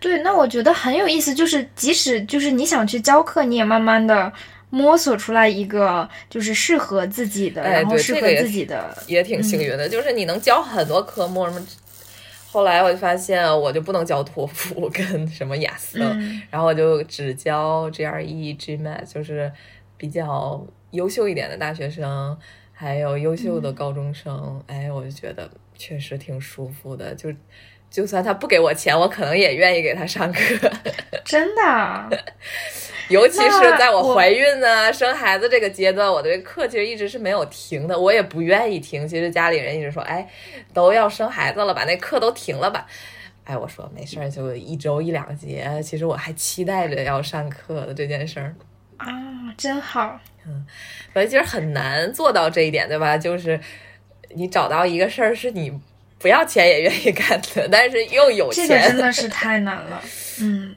[0.00, 4.32] 对，那我觉得很有意思，就是即使就是你想去教课，你也慢慢的
[4.70, 9.88] 摸索出来一个就是适合自己的，然后适合自己的，也挺幸运的。
[9.88, 11.66] 就是你能教很多科目，什么，
[12.50, 15.98] 后来我就发现我就不能教托福跟什么雅思，
[16.50, 19.52] 然后我就只教 GRE、GMAT，就是
[19.96, 22.36] 比较优秀一点的大学生，
[22.72, 24.62] 还有优秀的高中生。
[24.66, 27.32] 哎，我就觉得确实挺舒服的，就。
[27.90, 30.40] 就算他不给我钱，我可能也愿意给他上课。
[31.24, 32.24] 真的，
[33.08, 39.08] 尤其是在我怀孕呢、生孩子这个阶段，我的课其实一直是没有停的，我也不愿意停。
[39.08, 40.28] 其实家里人一直说：“哎，
[40.74, 42.86] 都要生孩子了，把那课都停了吧。”
[43.44, 45.80] 哎，我说没事儿，就一周一两节。
[45.82, 48.54] 其实我还期待着要上课的这件事儿
[48.98, 49.06] 啊，
[49.56, 50.20] 真好。
[50.46, 50.66] 嗯，
[51.14, 53.16] 所以其实很难做到这一点，对吧？
[53.16, 53.58] 就是
[54.34, 55.72] 你找到一个事儿是你。
[56.18, 60.02] 不要钱也愿意干的，但是又有钱，这个真的是太难了。
[60.40, 60.74] 嗯，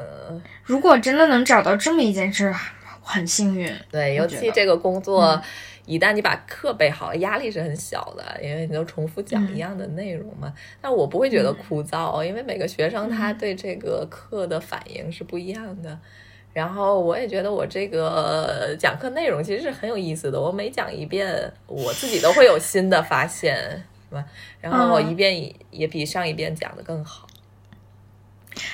[0.63, 2.53] 如果真的能找到这么一件事，
[3.01, 3.73] 很幸运。
[3.91, 5.41] 对，尤其这个工作，
[5.85, 10.53] 一旦你把课备好，压力是很小的，因为你都重复讲一样的内容嘛。
[10.79, 15.97] 但我不会觉得枯燥，因为每个学生他对这个课的反应是不一样的。
[16.53, 23.83] 然后我也觉得我这个讲课内容其实是很有意思的，我每讲一遍，我自己都会有新的发现。
[24.13, 24.25] 吧，
[24.59, 27.27] 然后我一遍也也比上一遍讲的更好。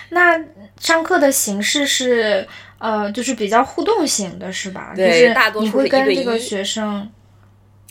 [0.10, 0.44] 那
[0.80, 2.48] 上课的形式是
[2.80, 4.94] 呃，就是比较互动型的，是吧？
[4.96, 5.34] 对。
[5.62, 7.10] 你会跟这个学生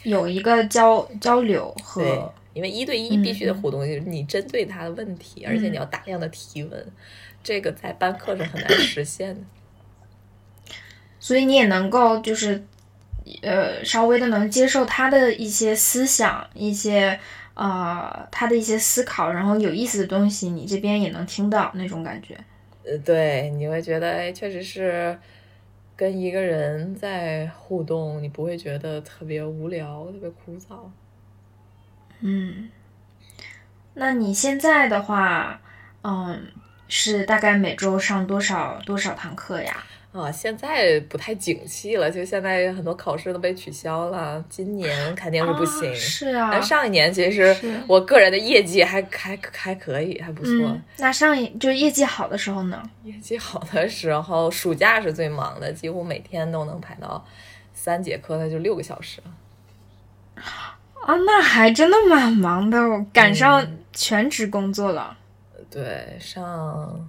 [0.03, 6.87] 有一个交交流和，因为一对一必须的互动，就是你针对他的问题，而且你要大量的提问，
[7.43, 9.41] 这个在班课是很难实现的。
[11.21, 12.67] 所以你也能够就是。
[13.43, 17.19] 呃，稍微的能接受他的一些思想，一些
[17.55, 22.39] 呃他的一些思考，然后有意思的东西，你这边也能听到那种感觉。
[22.85, 25.19] 呃，对，你会觉得哎，确实是
[25.97, 30.89] 跟一个人在互动，你不会觉得特别无聊、特别枯燥。
[32.21, 32.71] 嗯，
[33.95, 35.61] 那你现在的话，
[36.03, 36.47] 嗯，
[36.89, 39.85] 是大概每周上多少多少堂课呀？
[40.17, 45.95] 啊，现在不太景气了，就现在很多考试都被取消了，今年肯定是不行。
[45.95, 47.55] 是啊，但上一年其实
[47.87, 50.77] 我个人的业绩还还还可以，还不错。
[50.97, 52.83] 那上一就业绩好的时候呢？
[53.05, 57.23] 业绩好的时候，暑假是最忙的，几乎每天都能排到
[57.75, 59.21] 三节课，那就六个小时。
[60.35, 62.79] 啊，那还真的蛮忙的，
[63.13, 65.19] 赶上全职工作了。
[65.71, 67.09] 对，上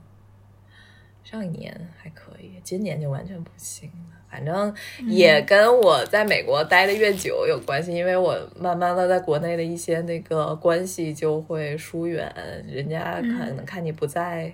[1.23, 2.33] 上一年还可。
[2.67, 4.75] 今年就完全不行了，反正
[5.07, 12.29] 也跟我在美国待的越久有关系，因为我慢慢的在国内的一些那个关系就会疏远，
[12.67, 14.53] 人家可能看你不在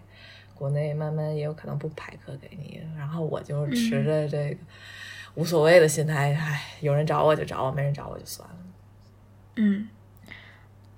[0.54, 4.58] 国内慢慢也有可能不排课给你，然后我就持着这个
[5.34, 8.56] 无所谓的心态，唉，有人找我就找我，没人找我就算了。
[9.56, 9.88] 嗯，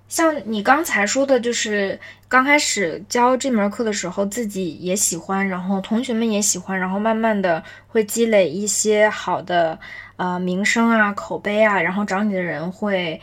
[0.08, 1.98] 像你刚才说的，就是
[2.28, 9.78] 刚开始教这门课的时候，自己也喜欢，然后同学们也喜欢，然后慢慢的会积累一些好的
[10.16, 13.20] 呃名声啊、口碑啊，然后找你的人会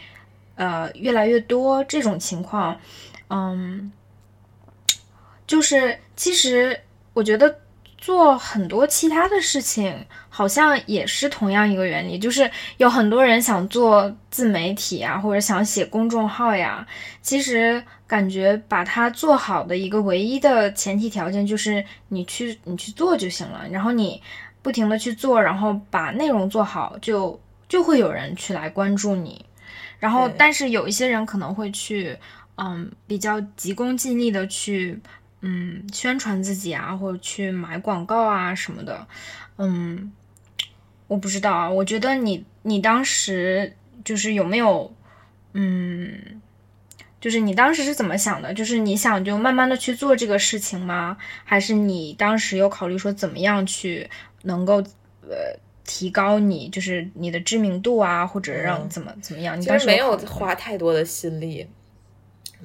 [0.56, 1.84] 呃越来越多。
[1.86, 2.80] 这种情况，
[3.30, 3.92] 嗯，
[5.48, 6.82] 就是其实
[7.14, 7.60] 我觉得。
[8.04, 10.06] 做很多其他的事情，
[10.36, 16.84] 好像也是同样一个原理，就是有很多人想做自媒体啊，或者想写公众号呀。
[17.22, 24.20] 其实感觉把它做好的一个唯一的前提条件就是你去你去做就行了，然后你
[24.64, 29.46] 不停的去做，然后把内容做好，就就会有人去来关注你。
[30.00, 32.18] 然后，但是有一些人可能会去，
[32.56, 35.00] 嗯，比较急功近利的去。
[35.46, 39.06] 嗯，宣传自己啊，或者去买广告啊什么的，
[39.58, 40.10] 嗯，
[41.08, 41.70] 我不知道啊。
[41.70, 44.93] 我觉得你你当时就是有没有，
[45.54, 46.41] 嗯，
[47.20, 48.54] 就是你当时是怎么想的？
[48.54, 51.18] 就是你想就慢慢的去做这个事情吗？
[51.43, 54.10] 还是你当时有考虑说怎么样去
[54.43, 54.76] 能够
[55.22, 59.60] 呃提高你就是你的知名度啊，或者让怎么怎么样？
[59.60, 61.68] 你当时没有花太多的心力。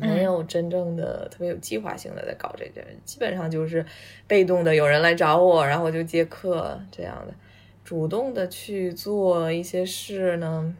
[0.01, 3.85] 没有真正的特别有计划性的在搞这件，基本上就是
[4.29, 7.35] 被动的，有人来找我，然后我就接客这样的。
[7.89, 10.77] 主动的去做一些事呢，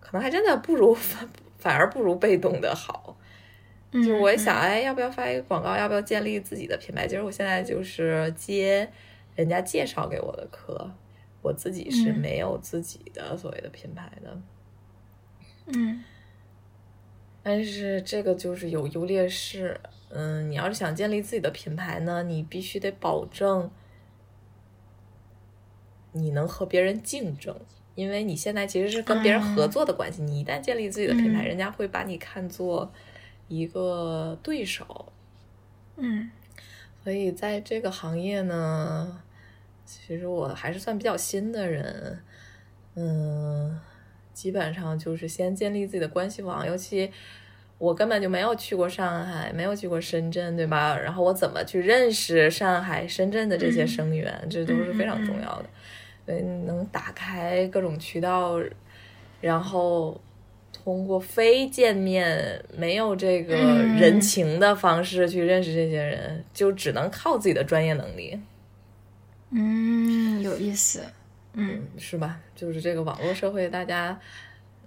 [0.00, 3.16] 可能还真的不如 反反而不如被动的好。
[3.92, 5.76] 就我一想，哎，要不要发一个广告？
[5.76, 7.06] 要不要建立自己的品牌？
[7.06, 8.90] 其实我现在就是接
[9.36, 10.90] 人家介绍给我的课，
[11.42, 14.40] 我自己是没有自己的所谓的品牌的。
[15.66, 16.02] 嗯。
[17.40, 23.70] 但是这个就是有优劣势，嗯，你要是想建立自己的品牌呢，你必须得保证
[26.12, 27.54] 你能和别人竞争，
[27.94, 30.22] 因为你现在其实是跟别人合作的关系。
[30.22, 32.92] 你一旦建立自己的品牌，人家会把你看作
[33.48, 35.12] 一个对手，
[35.96, 36.30] 嗯，
[37.02, 39.20] 所以在这个行业呢，
[39.84, 42.20] 其实我还是算比较新的人，
[42.94, 43.80] 嗯。
[44.34, 47.12] 基本上就是先建立自己的关系网，尤其
[47.76, 50.98] 我根本就没有去过上海，没有去过深圳，对吧？
[50.98, 55.68] 然后我怎么去认识上海、深圳的这些生源，这都是非常重要的。
[56.24, 58.58] 对，能打开各种渠道，
[59.40, 60.20] 然后
[60.72, 68.38] 通过非见面、没有这个人情的方式去认识这些人，就只能靠自己的专业能力。
[69.50, 71.02] 嗯，有意思。
[71.54, 72.40] 嗯，是吧？
[72.54, 74.18] 就是这个网络社会，大家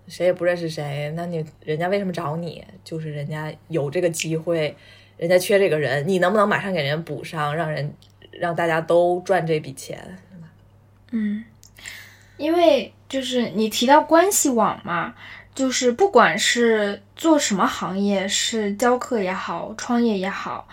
[0.07, 2.63] 谁也不认识谁，那你人家为什么找你？
[2.83, 4.75] 就是人家有这个机会，
[5.17, 7.93] 人家缺这个人，你能不能马上给人补上，让人
[8.31, 10.17] 让大家都赚这笔钱？
[11.15, 11.45] 嗯，
[12.35, 15.15] 因为就是你提到关系网嘛，
[15.53, 20.67] 就是不管是做什么行业，是教课也好，创业也好。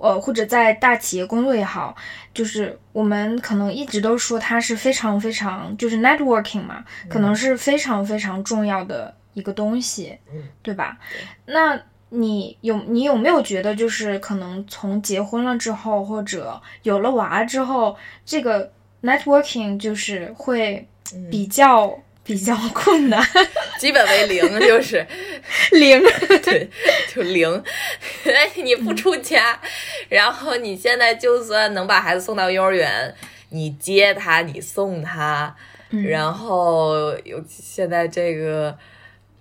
[0.00, 1.96] 呃，或者在大企业工作也好，
[2.34, 10.18] 就是我们可能一直都说它是非常非常，就是 networking 嘛，可能是非常非常重要的一个东西，
[10.60, 10.98] 对吧？
[11.46, 11.80] 那
[12.10, 18.70] 你有你有没有觉得，就是可能从结婚了之后，或者有了娃之后，这个
[19.02, 20.86] networking 就是会
[21.30, 22.00] 比较。
[22.24, 23.26] 比较 困难，
[23.78, 25.06] 基本为零， 就是
[25.72, 25.98] 零，
[26.44, 26.68] 对，
[27.10, 27.50] 就零。
[28.26, 29.58] 哎，你不出家，
[30.10, 33.14] 然后你现在就算能把孩子送到幼儿园，
[33.48, 35.56] 你接他，你送他，
[36.06, 38.76] 然后有现在这个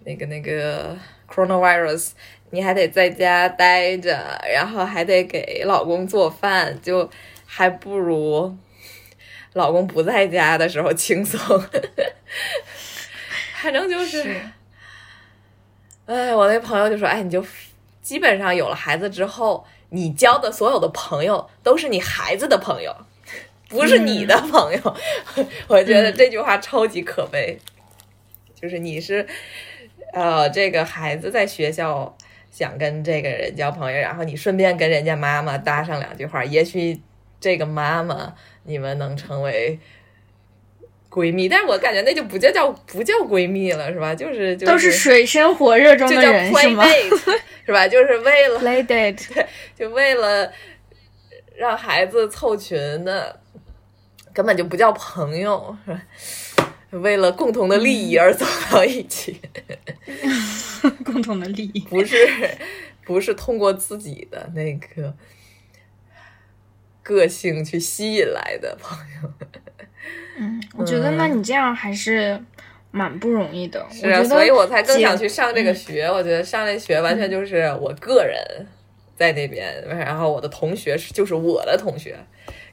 [0.05, 0.97] 那个那个
[1.29, 2.11] coronavirus，
[2.51, 4.17] 你还得在家待着，
[4.49, 7.09] 然后还得给老公做饭，就
[7.45, 8.55] 还不如
[9.57, 11.39] 老公不在家的时候轻松。
[13.59, 14.39] 反正就是，
[16.05, 17.45] 哎，我那朋友就说：“哎，你就
[18.01, 22.95] 基本上有了孩子之后，你交的所有的朋友都是你孩子的朋友，
[23.67, 24.97] 不是你的朋友。
[25.67, 27.59] ”我觉得这句话超级可悲。
[28.55, 29.27] 就是你是，
[30.13, 32.15] 呃，这个孩子在学校
[32.51, 36.99] 想跟这个人交朋友，然后你顺便跟人家妈妈搭上两句话，也许
[37.39, 38.33] 这个妈妈
[38.67, 39.79] 你们能成为。
[41.09, 44.13] 闺蜜，但是我感觉那就不叫叫不叫闺蜜了，是吧？
[44.13, 46.85] 就是都是水深火热中的人，是吗？
[47.65, 47.87] 是吧？
[47.87, 49.25] 就是为了 play date，
[49.75, 50.51] 就为了
[51.55, 53.39] 让孩子凑群的，
[54.31, 56.01] 根本就不叫朋友，是吧？
[56.91, 59.39] 为了共同的利益而走到一起，
[61.03, 62.15] 共同的利益不是
[63.05, 65.15] 不是通过自己的那个
[67.07, 69.33] 个性去吸引来的朋友。
[70.37, 72.37] 嗯，我觉得那你这样还是
[72.91, 73.85] 蛮不容易的。
[73.89, 76.05] 是啊，所以我才更想去上这个学。
[76.05, 78.37] 我觉得上这学完全就是我个人
[79.15, 82.17] 在那边，然后我的同学是就是我的同学，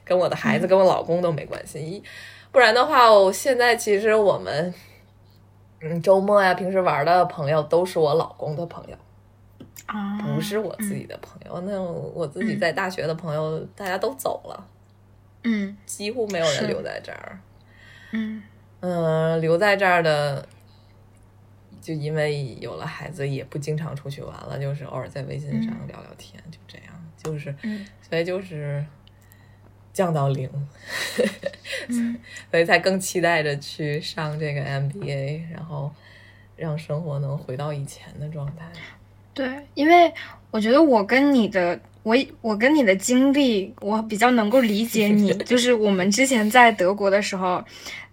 [0.03, 1.79] 跟我的孩子跟我老公都没关系。
[1.79, 2.03] 一
[2.51, 4.73] 不然的话，我现在其实我们
[5.81, 8.97] 嗯周末呀，平时玩的朋友都是我老公的朋友。
[9.85, 14.67] 啊，不是我自己的朋友，那我自己在大学的朋友大家都走了，
[15.43, 17.39] 嗯，几乎没有人留在这儿，
[18.11, 18.41] 嗯。
[18.81, 20.47] 嗯，留在这儿的，
[21.81, 27.55] 就因为有了孩子，也不经常出去玩了，就是偶尔在微信上聊聊天，就这样，就是，
[28.07, 28.85] 所以就是
[29.91, 30.47] 降到零，
[32.51, 35.91] 所以才更期待着去上这个 MBA，然后
[36.55, 38.71] 让生活能回到以前的状态。
[39.35, 40.11] 对，因为
[40.49, 45.33] 我觉得我跟你的我我跟你的经历，我比较能够理解你。
[45.43, 47.61] 就是我们之前在德国的时候，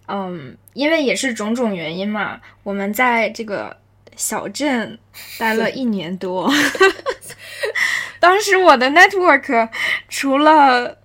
[0.07, 3.77] 嗯，因为也是种种原因嘛，我们在这个
[4.17, 4.99] 小镇
[5.39, 6.51] 待了一年多。
[8.19, 9.69] 当时我的 network
[10.09, 10.97] 除了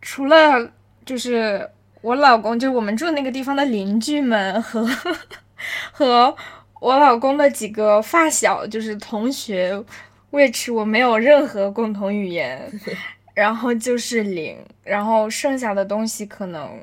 [0.00, 0.72] 除了
[1.04, 1.68] 就是
[2.00, 4.88] 我老公，就是我们住那个地方的邻居们和
[5.92, 6.34] 和。
[6.80, 9.82] 我老公的几个发小就是同学
[10.30, 12.70] ，which 我没有任何共同语言，
[13.34, 16.78] 然后就是零，然后剩下的东西可能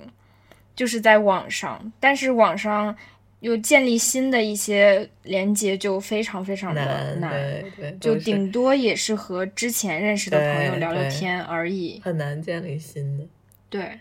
[0.75, 2.95] 就是在网上，但是网上
[3.41, 13.25] 又建立新的一些连接就非常非常的难，对对，就顶多也是和之前认识的朋友聊聊天而已，很难建立新的，
[13.69, 13.99] 对。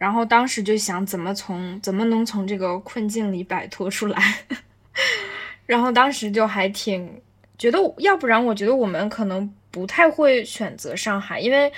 [0.00, 4.38] 然后当时就想怎么从怎么能从这个困境里摆脱出来，
[5.66, 7.20] 然后当时就还挺
[7.58, 11.70] 觉得，要不然我觉得我们可能不太会选择上海，因为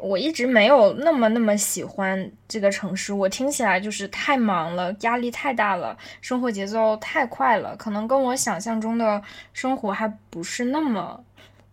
[0.00, 11.22] 我一直没有那么那么喜欢这个城市，我听起来就是太忙了，压力太大了，生活节奏太快了，可能跟我想象中的生活还不是那么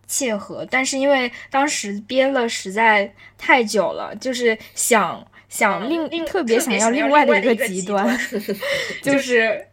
[0.06, 0.66] 切合。
[0.70, 5.26] 但是因为当时憋了实在太久了，就是想。
[5.48, 8.18] 想另另特别想要另外的一个极端，
[9.02, 9.66] 就是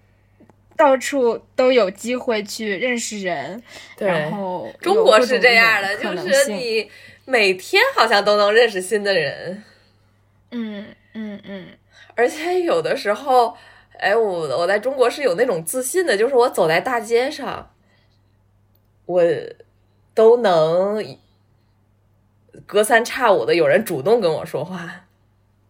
[0.76, 3.62] 到处都有机会去认识人。
[3.98, 6.90] 然后中国是这样的，就是你
[7.26, 9.64] 每天好像都能认识新的人。
[10.52, 11.68] 嗯嗯嗯，
[12.16, 13.56] 而且有的时候，
[13.98, 17.72] 哎，我我在中国是有那种自信的，就是我走在大街上，
[19.06, 19.24] 我
[20.14, 21.18] 都能
[22.68, 25.08] 隔三差五的有人主动跟我说话。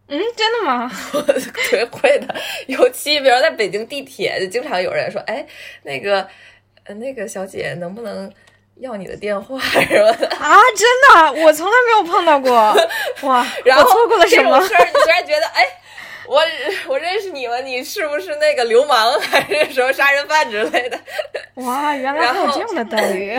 [0.06, 0.90] 嗯，真的吗？
[1.12, 1.22] 特
[1.70, 2.34] 别会的，
[2.66, 5.44] 尤其比如在北京地铁，就经常有人说：“哎，
[5.82, 6.28] 那个，
[6.84, 8.30] 呃，那个小姐，能不能
[8.80, 10.26] 要你的电话？”什么的？
[10.36, 12.52] 啊，真的，我从来没有碰到过。
[13.26, 14.84] 哇，然后错过了什么事儿？
[14.84, 15.64] 你居然觉得，哎，
[16.26, 16.42] 我
[16.86, 17.56] 我认识你吗？
[17.60, 21.00] 你是不是那个流氓， 还是什么杀人犯之类的？
[21.54, 23.38] 哇，原来还有这样的待遇。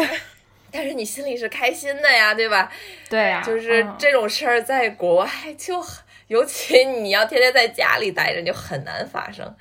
[0.72, 2.72] 但是你心里是开心的呀，对吧？
[3.08, 6.04] 对呀，就是这种事儿，在国外就很。
[6.28, 9.56] 尤其 你要天天在家里待着，就很难发生。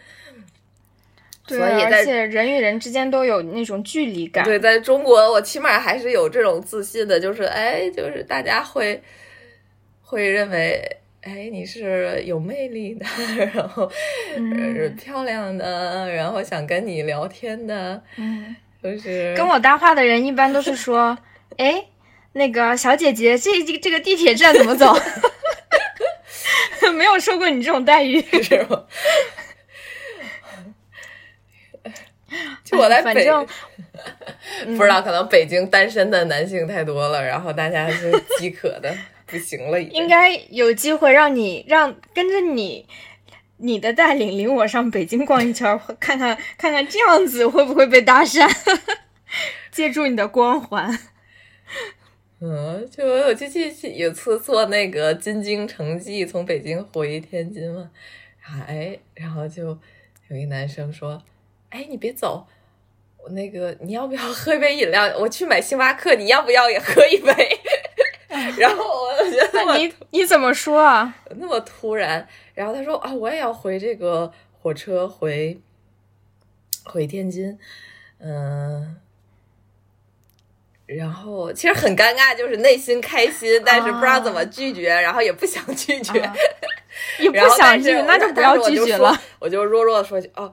[1.46, 4.42] 对，而且人与人之间都有那种距离感。
[4.44, 9.02] 对，在中国，我起码还是有这种自信的，就是哎，就是大家会
[10.00, 10.80] 会认为，
[11.20, 13.04] 哎，你是有魅力的，
[13.52, 13.90] 然后
[14.96, 21.18] 漂亮的，然后想跟你聊天的，嗯，就是跟我搭话的人一般都是说，
[21.58, 21.84] 哎，
[22.32, 24.96] 那个小姐姐，这这个地铁站怎么走？
[26.94, 28.84] 没有受过你这种待遇 是吗？
[32.64, 33.24] 就我在北，
[34.76, 38.92] 不知道可能北京单身的男性太多了，然后大家就饥渴的
[39.26, 39.80] 不行了。
[39.80, 42.86] 应该有机会让你让跟着你
[43.58, 48.50] 你的带领领我上北京逛一圈，看看看看这样子会不会被搭讪？
[49.70, 50.98] 借助你的光环。
[52.46, 57.90] 嗯，就我有去去有次坐那个京津城际从北京回天津嘛，
[58.38, 59.78] 然后哎，然后就
[60.28, 61.22] 有一男生说
[61.70, 62.46] ：“哎，你别走，
[63.16, 65.16] 我那个你要不要喝一杯饮料？
[65.18, 67.32] 我去买星巴克，你要不要也喝一杯？”
[68.58, 71.16] 然后我觉得你你怎么说啊？
[71.36, 75.58] 那么突然，然后他说：“啊，我也要回这个火车回
[76.84, 77.58] 回天津。”
[78.20, 79.00] 嗯。
[80.96, 86.30] 然后其实很尴尬，就是内心开心，但是不知道怎么拒绝，然后也不想拒绝，
[87.18, 89.18] 也不想拒，那就不要拒绝了。
[89.38, 90.52] 我就弱弱的说句：“哦，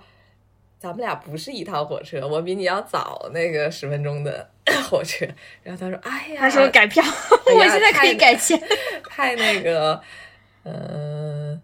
[0.80, 4.50] 咱们俩不是一趟火车，我比你要早那个十分钟的
[4.90, 5.26] 火车，
[5.64, 7.04] 然后他说：“哎呀，他说改票，
[7.46, 8.62] 哎我现在可以改签。
[9.08, 10.02] 太那个，
[10.64, 11.62] 嗯、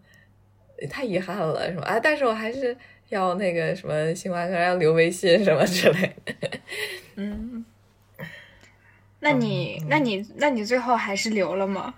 [0.89, 1.99] 太遗憾了，什么啊？
[1.99, 2.75] 但是我还是
[3.09, 6.33] 要那个什么星巴克要留微信什么之类的。
[7.15, 7.65] 嗯，
[9.27, 11.93] 那你，那你，那你最后还是留了吗？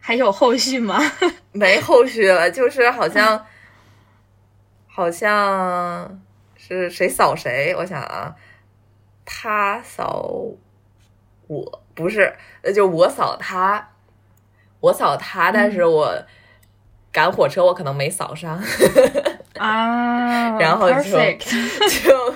[0.00, 0.98] 还有后续吗？
[1.52, 3.44] 没后续了，就是好像，
[4.86, 6.18] 好像
[6.56, 8.34] 是谁扫谁，我想啊，
[9.26, 10.26] 他扫
[11.48, 13.90] 我，不是，呃就我扫他，
[14.80, 16.24] 我扫他，但是我
[17.12, 18.58] 赶火车，我可能没扫上，
[19.58, 22.34] 啊， 然后就就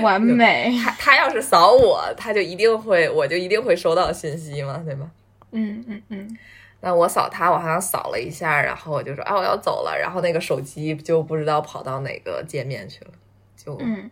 [0.00, 0.78] 完美。
[0.82, 5.10] 他他要是扫我，他就一定会，我就一定会收到信息嘛，对吧？
[5.52, 6.38] 嗯嗯嗯，
[6.80, 13.10] 那我扫他，我好像扫了一下，然后我就说啊我要走了，然后那个手机就不知道跑到哪个界面去了，
[13.56, 14.10] 就、嗯，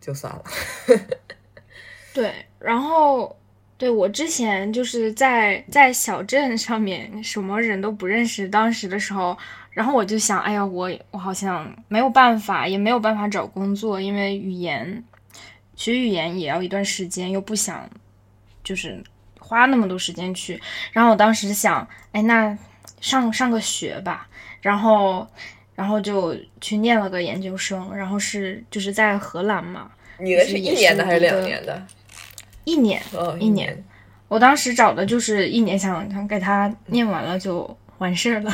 [0.00, 0.42] 就算了。
[2.14, 3.36] 对，然后
[3.76, 9.36] 对我之前就是在在小镇上面什么人都不认识，当时的时候，
[9.74, 15.04] 然后我就想，哎呀，我我好像没有办法，也没有办法找工作，因为语言
[15.74, 17.86] 学语言也要一段时间，又不想
[18.62, 19.02] 就是
[19.40, 20.58] 花那么多时间去，
[20.92, 22.56] 然后我当时想，哎，那
[23.00, 24.28] 上上个学吧，
[24.62, 25.26] 然后
[25.74, 31.84] 然后就去念了个研究生，然后是就是在荷兰嘛，你的是一年的还是两年的？
[32.62, 33.02] 一年。
[33.12, 33.84] 哦，一年。
[34.28, 38.52] 我当时找的就是一年想，想给他念完了就完事儿了。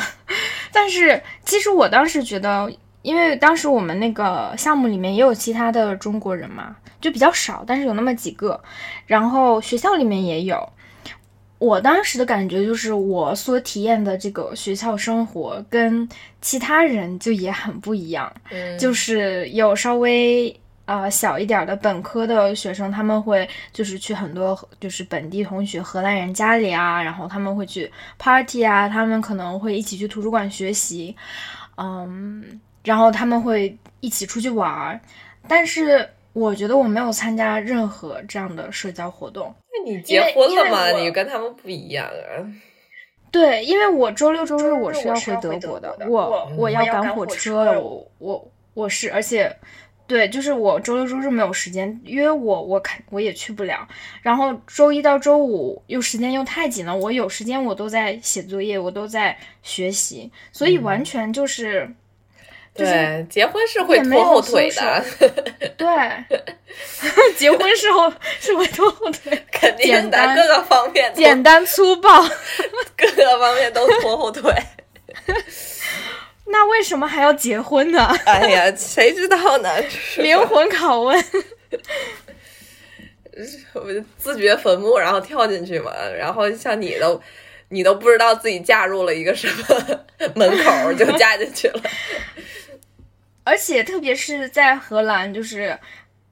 [0.71, 8.61] 但是其实我当时觉得，因为当时我们那个项目里面也有其他的中国人嘛，就比较少，但是有那么几个。
[9.07, 10.69] 然后学校里面也有。
[11.57, 16.09] 我当时的感觉就是，我所体验的这个学校生活跟
[16.41, 18.33] 其他人就也很不一样。
[18.49, 31.15] 嗯，就是有稍微呃小一点的本科的学生，他们会就是去很多就是本地同学荷兰人家里啊，然后他们会去 party 啊，他们可能会一起去图书馆学习，
[31.77, 34.99] 嗯，然后他们会一起出去玩儿，
[35.47, 39.53] 但是我觉得我没有参加任何这样的社交活动。
[39.71, 40.89] 那你结婚了吗？
[40.97, 42.43] 你跟他们不一样啊。
[43.31, 49.55] 对，因为我周六周日我是要回德国的我嗯我要我要赶火车，车我我我是，而且
[50.11, 53.87] 对，就是我周六周日没有时间，因为我我肯我也去不了，
[54.21, 61.89] 然后周一到周五又时间又太紧了，我有时间我都在写作业，我都在学习，所以完全就是。
[62.73, 65.05] 就是对，结婚是会拖后腿的，
[65.75, 65.87] 对，
[67.35, 68.09] 结婚时候
[68.39, 72.09] 是会拖后腿， 肯定的，简单各个方面简单粗暴。
[72.95, 74.53] 各个方面都拖后腿。
[76.51, 78.05] 那为什么还要结婚呢？
[78.25, 79.69] 哎呀，谁知道呢？
[80.17, 81.25] 灵魂拷问。
[83.73, 85.91] 我就自掘坟墓，然后跳进去嘛。
[86.17, 87.19] 然后像你都，
[87.69, 91.81] 你都不知道自己嫁入了一个什么门口，就嫁进去了。
[93.43, 95.75] 而且特别是在荷兰，就是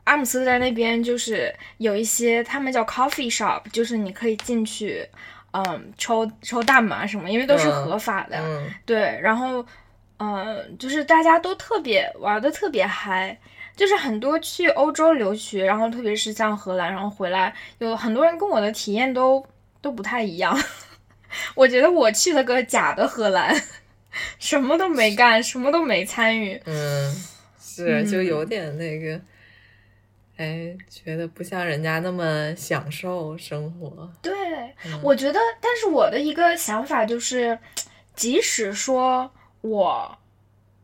[0.03, 5.07] 阿姆斯特丹那边，就是有一些他们叫 coffee shop，就是你可以进去，
[5.51, 8.37] 嗯，抽抽大麻什么，因为都是嗯合法的。
[8.37, 9.65] 嗯，对，然后，
[10.19, 13.35] 呃，就是大家都特别玩的特别嗨，
[13.75, 19.43] 就是很多去欧洲留学，然后特别是像荷兰，然后回来，有很多人跟我的体验都
[19.81, 20.55] 都不太一样。
[21.55, 23.55] 我觉得我去了个假的荷兰，
[24.39, 26.61] 什么都没干，什么都没参与。
[26.65, 27.25] 嗯，
[27.61, 29.21] 是，就嗯有点那个，
[30.35, 34.11] 哎，觉得不像人家那么享受生活。
[34.21, 34.33] 对，
[34.85, 37.57] 嗯我觉得，但是我的一个想法就是，
[38.15, 39.31] 即使说
[39.61, 40.17] 我，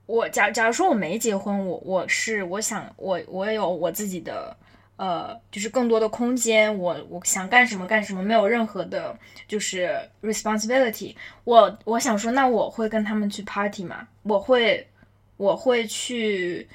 [0.05, 4.55] 我假假如说我没结婚，我我是我想我我有我自己的
[4.97, 9.17] 呃，就是更多的空间，我我想干什么干什么，没有任何的
[9.47, 11.15] 就是 responsibility。
[11.43, 14.87] 我我想说，那我会跟他们去 party 嘛，我会
[15.37, 16.67] 我会去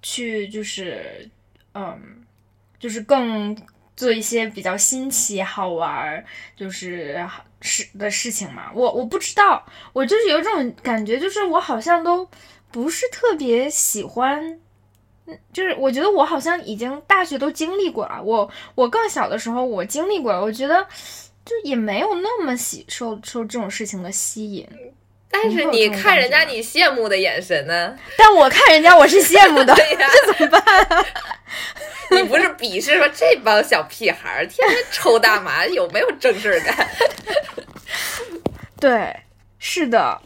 [0.00, 1.28] 去就是
[1.74, 2.24] 嗯，
[2.78, 3.56] 就是更
[3.96, 6.24] 做一些比较新奇好玩，
[6.56, 7.28] 就是
[7.60, 8.70] 是的事情嘛。
[8.74, 12.28] 我我不知道，我就是有种感觉，就是我好像都
[12.70, 14.60] 不是特别喜欢。
[15.26, 20.86] 嗯就是我觉得我好像已经大学都经历过了，我我更小的时候我经历过了，我觉得
[21.44, 24.66] 就也没有那么喜受受这种事情的吸引。
[25.30, 27.94] 但是你看人家你羡慕的眼神呢？
[28.16, 31.06] 但我看人家我是羡慕的， 对呀，这怎么办？
[32.10, 36.88] 你不是鄙视说这帮小屁孩儿天天抽大麻，有没有正事儿干？
[38.80, 39.14] 对，
[39.58, 40.20] 是的，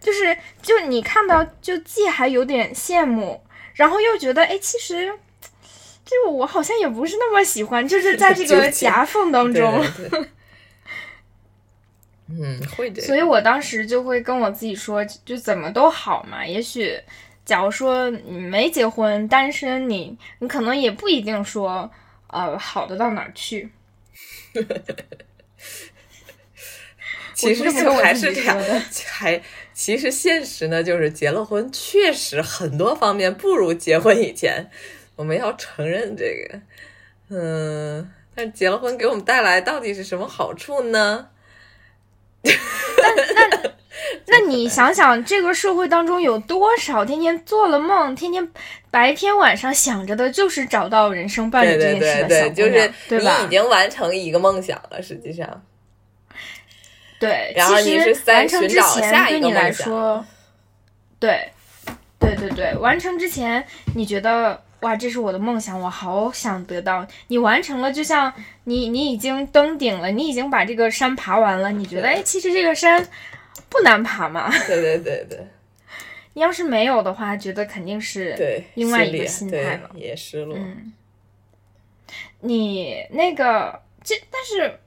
[0.00, 3.42] 就是就你看到就既还有点羡慕，
[3.74, 5.12] 然后又觉得哎，其实
[6.04, 9.80] 就我好像也不是那么喜欢，就是在这个夹缝当中。
[9.96, 10.28] 对对对
[12.28, 13.00] 嗯，会的。
[13.02, 16.44] 所以我当时就会跟我自己说，就怎么都好嘛。
[16.44, 16.98] 也许，
[17.44, 21.90] 假如说你没结婚，单身，你你可能也不一定说，
[22.28, 23.70] 呃，好的到哪儿去。
[27.34, 28.58] 其实就还是这样，
[29.12, 29.40] 还
[29.74, 34.70] 其实现实呢，就是结了婚，确实很多方面不如结婚以前。
[35.16, 36.60] 我们要承认这个，
[37.28, 41.28] 嗯，但结了婚给我们带来到底是什么好处呢？
[42.46, 43.70] 那 那
[44.26, 48.48] 那你想想，这个社会当中有多少天天做了梦，天天
[48.90, 53.38] 白天晚上想着的就是找到人生伴侣这件事的小姑娘，对吧？
[53.38, 55.62] 你已经完成一个梦想了，实际上。
[57.18, 60.24] 对，然后你是完成之前对你来说，
[61.18, 61.50] 对，
[62.18, 64.62] 对对对，完成之前你觉得。
[64.80, 67.06] 哇，这是我的梦想，我好想得到。
[67.28, 68.32] 你完成了，就像
[68.64, 71.72] 你，你已经登顶了，你已经把这个山爬完了。
[71.72, 73.08] 你觉得，哎，其实这个山
[73.70, 74.50] 不难爬嘛？
[74.68, 75.46] 对对对对。
[76.34, 80.56] 你要是没有的话，觉得肯定是另外一个心态了，也失落。
[80.58, 80.92] 嗯。
[82.40, 84.78] 你那个，这但是，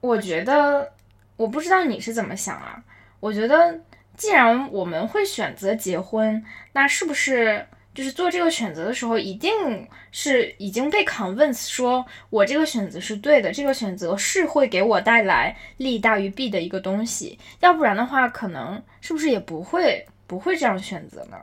[0.00, 0.92] 我觉得，
[1.36, 2.82] 我不知道你是怎么想啊？
[3.20, 3.78] 我觉得，
[4.16, 6.42] 既然我们会选择结婚，
[6.72, 7.66] 那是不是？
[7.96, 21.38] 就是做这个选择的时候，一定是已经被 convince 说我这个选择是对的，这个选择是会给我带来利大于弊的一个东西，要不然的话，可能是不是也不会不会这样选择呢？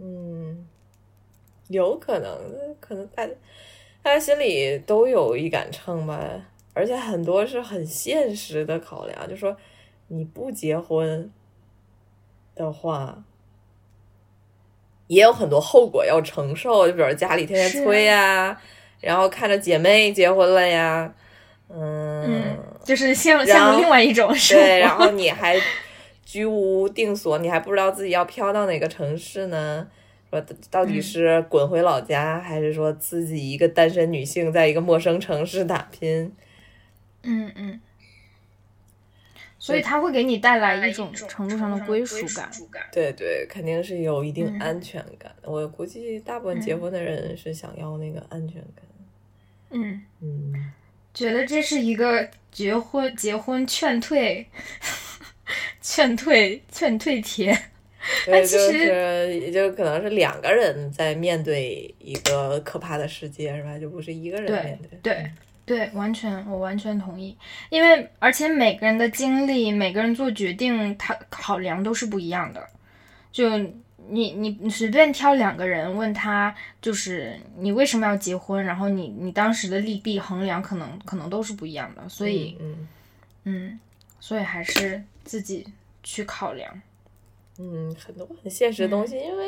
[0.00, 0.64] 嗯，
[1.66, 3.32] 有可能，可能大家
[4.00, 6.20] 大家心里都有一杆秤吧，
[6.72, 9.56] 而且很多是很现实的考量，就说
[10.06, 11.28] 你不结婚
[12.54, 13.24] 的话。
[15.06, 18.56] 也有很多后果要承受，就比如家里天天催呀，
[19.00, 21.12] 然后看着姐妹结婚了呀，
[21.68, 24.64] 嗯，就是陷入陷入另外一种生活。
[24.64, 25.56] 对，然后你还
[26.24, 29.86] 居无定所，你还不知道自己要飘到哪个城市呢？
[30.30, 36.34] 说到底是滚回老家，还是说自己一个单身女性在一个陌生城市打拼？
[37.22, 37.80] 嗯嗯。
[39.64, 42.50] 所以它会给你带来一种程度上的归属感。
[42.92, 45.34] 对对，肯定是有一定安全感。
[45.42, 48.84] 我估计大部分结婚的人是想要那个安全感。
[49.70, 50.72] 嗯嗯，
[51.14, 54.46] 觉得这是一个结婚结婚劝退，
[55.80, 57.58] 劝退劝退帖。
[58.26, 63.78] 对，就是也就可能是两个人在面对一个可怕的世界，是吧？
[63.78, 64.98] 就不是一个人面对。
[65.02, 65.14] 对。
[65.14, 65.30] 对，
[65.94, 67.36] 完全，我完全同意。
[67.70, 72.68] 因为而且每个人的经历，每个人做决定，他考量都是不一样的。
[73.32, 73.58] 就
[74.08, 82.06] 你你你随便挑两个人问他，就是你为什么要结婚，然后你你当时的利弊衡量，可能可能都是不一样的。
[82.08, 82.88] 所以，嗯
[83.44, 83.80] 嗯，
[84.20, 85.66] 所以还是自己
[86.02, 86.82] 去考量。
[87.58, 89.46] 嗯，很多很现实的东西，因为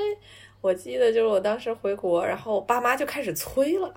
[0.60, 3.92] 我记得就是我当时回国，然后我爸妈就开始催了。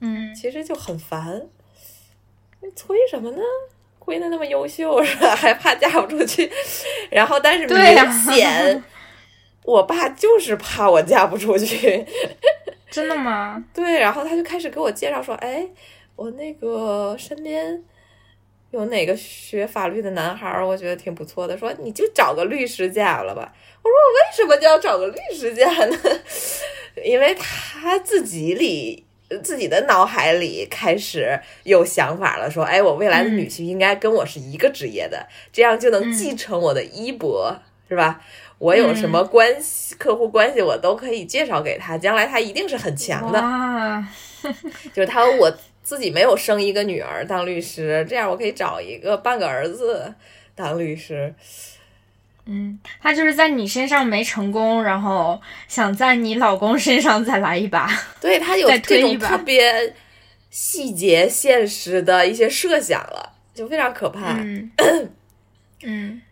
[0.00, 1.48] 嗯，其实就很烦，
[2.76, 3.42] 催什么呢？
[3.98, 5.34] 闺女那么优秀是吧？
[5.36, 6.50] 还怕嫁不出去？
[7.10, 8.82] 然后，但是明显，
[9.64, 12.06] 我爸就是怕我嫁不出去。
[12.90, 13.62] 真的吗？
[13.74, 15.68] 对，然后他就开始给我介绍说：“哎，
[16.16, 17.84] 我那个身边
[18.70, 21.58] 有哪个学法律的男孩，我觉得挺不错的。
[21.58, 25.96] 说你就找个律师嫁了吧。”我说：“我为什么就要找个律师嫁呢？
[27.04, 29.04] 因为他自己里。”
[29.42, 37.54] 自己的脑海里开始有想法了，说：“哎，我未来的女婿应该跟我是一个职业的，这样就能继承我的衣钵，
[37.88, 38.20] 是吧？
[38.58, 44.04] 我有什么关系、客户关系，我都可以介绍给他，将来他一定是很强的。
[44.94, 45.52] 就是他我
[45.82, 50.14] 自己没有生一个女儿当律师，这样我可以找一个半个儿子
[50.54, 51.34] 当律师。”
[52.50, 55.38] 嗯，他就是在你身上没成功，然后
[55.68, 57.86] 想在你老公身上再来一把。
[58.22, 59.94] 对他有这种特别
[60.48, 64.34] 细节、现实的一些设想了，就非常可怕。
[65.84, 66.22] 嗯，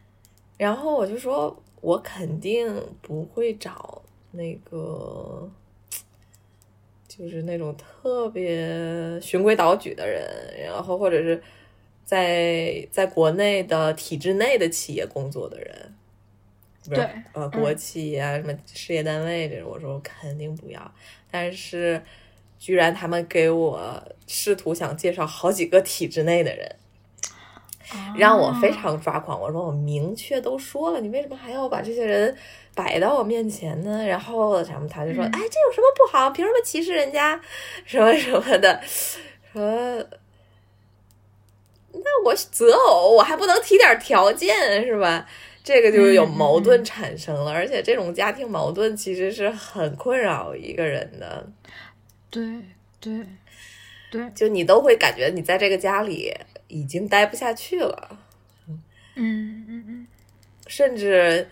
[0.57, 4.01] 然后我就说，我肯定不会找
[4.31, 5.47] 那个，
[7.07, 10.27] 就是那种特别循规蹈矩的人，
[10.65, 11.43] 然后或者是
[12.07, 15.93] 在在国内的体制内的企业工作的人。
[16.95, 20.93] 对，呃，国企啊，什么事业单位这种，我说我肯定不要。
[21.31, 22.03] 但是，
[22.59, 26.77] 居然他们给我试图想介绍好几个体制内的人，
[28.17, 29.41] 让我非常抓狂。
[29.41, 32.37] 我说我明确都说了，你为什么还要把这些人
[32.75, 36.31] 摆到我面前呢，然后什么他就说，嗯哎，这有什么不好？
[36.31, 37.41] 凭什么歧视人家？
[37.85, 38.81] 什么什么的，
[39.53, 40.07] 说。
[41.99, 45.27] 那我择偶，我还不能提点条件是吧？
[45.67, 51.45] 这个就是有矛盾嗯产生了，而且这种家庭矛盾其实是很困扰一个人的。
[52.31, 52.45] 对
[53.01, 53.27] 对
[54.13, 56.33] 对，就你都会感觉你在这个家里
[56.69, 58.17] 已经待不下去了，
[59.17, 60.07] 嗯嗯嗯，
[60.69, 61.49] 甚至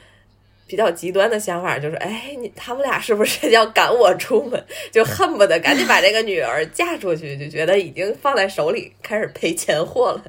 [0.68, 4.64] 比较极端的想法就是，哎，你他们俩是不是要赶我出门？
[4.92, 10.24] 就恨不得赶紧把这个女儿嫁出去，就觉得已经放在手里开始赔钱货了。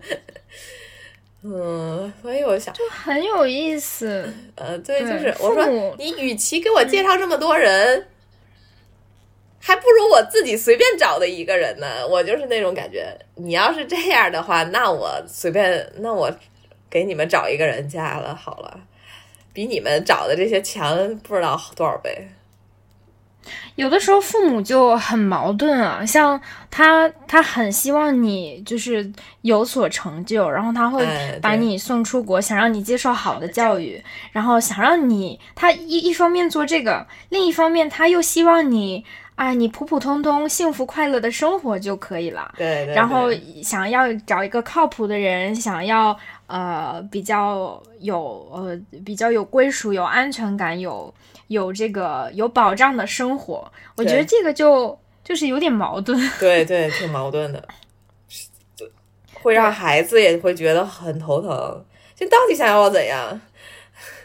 [1.48, 4.28] 嗯，所以我想，就很有意思。
[4.56, 8.08] 呃，对，对就是我说，你与其给我介绍这么多人，
[9.60, 12.08] 还不如我自己随便找的一个人呢。
[12.08, 13.16] 我就是那种感觉。
[13.36, 16.36] 你要是这样的话，那我随便，那我
[16.90, 18.80] 给你们找一个人嫁了好了，
[19.54, 22.28] 比你们找的这些强不知道多少倍。
[23.76, 26.40] 有的时候父母就很矛盾啊，像
[26.72, 31.06] 他，他很希望你就是有所成就，然后他会
[31.42, 39.04] 把你送出国，想让你接受好的教育，然后想让你，他一一方面做这个，另一方面他又希望你，
[39.36, 42.54] 啊，你普普通通、幸福快乐的生活就可以了。
[42.58, 43.30] 对对然后
[43.62, 46.18] 想要找一个靠谱的人，想要
[46.48, 51.14] 呃比较有呃比较有归属、有安全感、有
[51.48, 56.18] 有这个有保障的生活，我觉得这个就就是有点矛盾。
[56.40, 57.68] 对对，挺矛盾的，
[59.42, 61.86] 会让孩子也会觉得很头疼。
[62.16, 63.42] 就到底想要我怎样？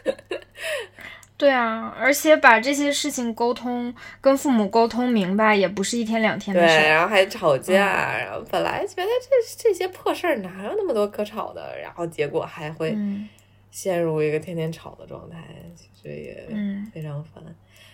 [1.37, 6.87] 对啊，而且把这些事情沟通，跟父母沟通明白，也不是一天两天，的事儿。
[6.87, 13.27] 然后还吵架，然后本来觉得这这些破事儿哪有那么多可吵的，然后结果还会嗯
[13.71, 15.37] 陷入一个天天吵的状态，
[15.75, 17.43] 其实也嗯非常烦。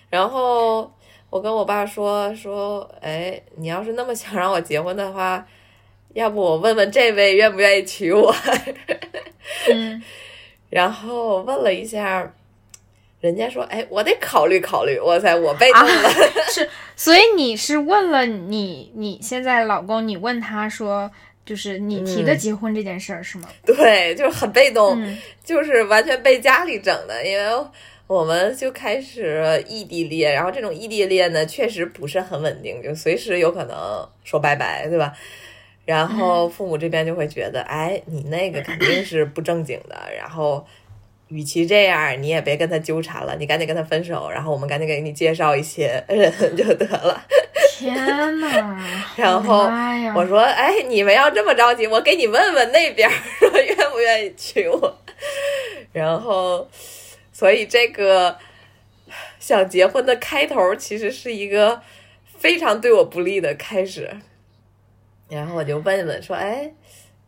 [0.10, 0.92] 然后
[1.30, 5.46] 我跟我爸说说，哎，你要是那么想让我结婚的话，
[6.14, 8.34] 要不我问问这位愿不愿意娶我？
[9.72, 10.02] 嗯
[10.70, 12.34] 然后问了一下，
[13.22, 15.00] 人家说，哎，我得考虑考虑。
[15.00, 16.10] 哇塞，我被动了。
[16.50, 21.10] 是，所以你是问了你你现在老公，你问他说，
[21.48, 23.48] 就是你提的嗯结婚这件事儿是吗？
[23.66, 25.02] 对，就是很被动。
[25.02, 27.66] 嗯就是完全被家里整的，因为
[28.06, 33.76] 我们就开始异地恋，然后这种异地恋呢，确实不是很稳定，就随时有可能
[34.26, 35.14] 说拜拜，对吧？
[35.86, 40.66] 然后父母这边就会觉得，哎，你那个肯定是不正经的，然后
[41.30, 47.26] 与其这样，你也别跟他纠缠了，你赶紧跟他分手，然后我们赶紧给你介绍一些人 就得了。
[47.78, 47.96] 天
[48.40, 48.76] 呐！
[49.16, 49.70] 然后
[50.16, 54.98] 我说，哎，你们要这么着急，我给你问问那边儿说愿不愿意娶我。
[55.94, 56.68] 然后，
[57.32, 58.36] 所以这个
[59.40, 61.82] 想结婚的开头其实是一个
[62.26, 64.10] 非常对我不利的开始。
[65.30, 66.72] 然后我就问问说，哎，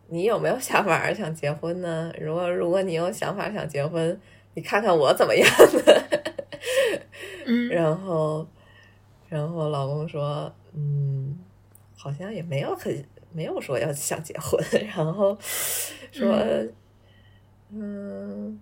[0.08, 2.12] 你有没有想法想结婚呢？
[2.20, 4.20] 如果如果你有想法想结婚，
[4.56, 5.48] 你看看我怎么样
[5.86, 6.04] 呢？
[7.46, 8.48] 嗯 然后，
[9.30, 11.38] 然后老公说，嗯，
[11.96, 14.60] 好像也没有很没有说要想结婚，
[14.96, 15.38] 然后
[16.12, 16.36] 说，
[17.72, 18.60] 嗯，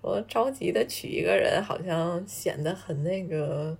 [0.00, 3.76] 说着急的娶一个人，好像显得很那个，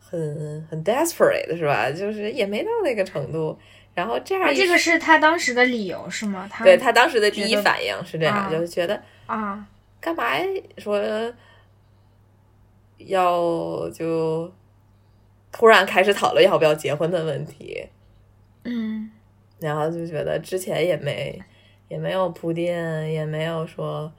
[0.00, 1.88] 很很 desperate 是吧？
[1.90, 3.56] 就是也没到那个程度。
[3.94, 6.48] 然后这样啊，这个是他当时的理由是吗？
[6.50, 9.00] 他对他当时的第一反应是这样，啊就是觉得。
[9.26, 9.64] 啊，
[10.00, 10.24] 干嘛
[10.78, 11.00] 说
[12.98, 14.52] 要就
[15.52, 17.86] 突然开始讨论要不要结婚的问题，
[18.64, 19.10] 嗯
[19.60, 21.40] 然后就觉得之前也没
[21.88, 24.12] 也没有铺垫，也没有说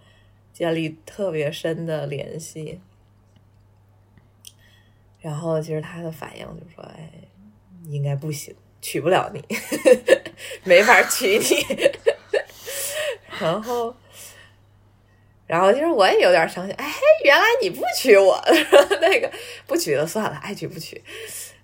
[0.53, 2.80] 建立特别深的联系，
[5.19, 7.11] 然后其实他的反应就说：“哎，
[7.86, 9.43] 应该不行，娶不了你，
[10.63, 11.45] 没法娶你。
[13.39, 13.95] ”然后。
[15.48, 16.91] 然后其实我也有点伤心，哎，
[17.24, 18.39] 原来你不娶我，
[19.00, 19.32] 那个
[19.68, 21.02] 不娶了算了，爱娶不娶。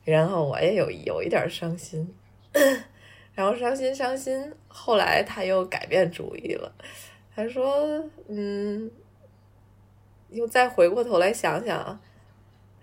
[0.04, 2.14] 然后我也有有一点伤心，
[3.34, 6.72] 然后伤心伤心，后来他又改变主意了，
[7.36, 8.90] 他说，嗯，
[10.30, 12.00] 又再回过头来想想，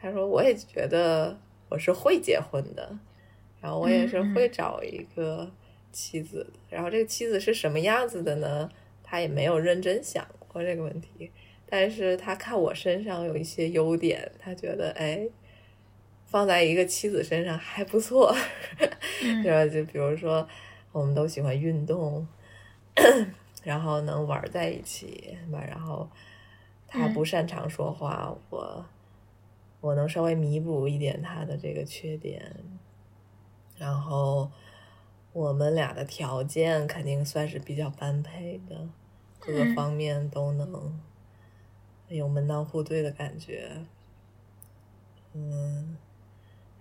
[0.00, 1.38] 他说我也觉得
[1.68, 2.96] 我是会结婚的，
[3.60, 5.48] 然后我也是会找一个
[5.92, 8.68] 妻子的，然后这个妻子是什么样子的呢？
[9.02, 10.26] 他也没有认真想
[10.58, 11.30] 过这个问题，
[11.66, 15.28] 但是他看我身上有一些优点，他觉得哎，
[16.26, 18.34] 放在一个妻子身上还不错，
[19.22, 19.64] 嗯对吧？
[19.72, 20.46] 就比如说，
[20.90, 22.26] 我们都喜欢运动，
[23.62, 25.62] 然后能玩在一起，吧？
[25.64, 26.08] 然后
[26.88, 28.84] 他不擅长说话，我
[29.80, 32.52] 我能稍微弥补一点他的这个缺点，
[33.76, 34.50] 然后
[35.32, 38.88] 我们俩的条件肯定算是比较般配的，
[39.48, 41.00] 各个方面都能
[42.08, 43.70] 有门当户对的感觉，
[45.32, 45.96] 嗯，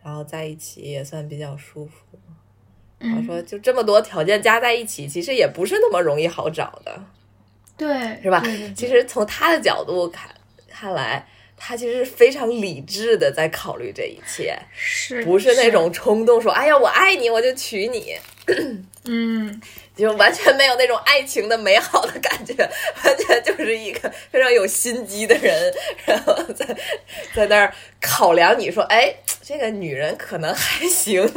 [0.03, 2.03] 然后在一起也算比较舒服。
[2.99, 6.99] 他说：“就这么多条件加在一起，其实也不是那么容易好找的，
[7.77, 8.41] 对，是吧？
[8.41, 10.29] 对对对其实从他的角度看
[10.67, 18.15] 看来，他其实是非常理智的在考虑这一切，是不是那种冲动说‘哎呀，我爱你，我就娶你’，
[19.05, 19.61] 嗯，
[19.97, 22.53] 就完全没有那种爱情的美好的感觉，
[23.03, 25.73] 完全就是一个非常有心机的人，
[26.05, 26.65] 然后在
[27.33, 31.27] 在那儿考量你说，哎，这个女人可能还行。”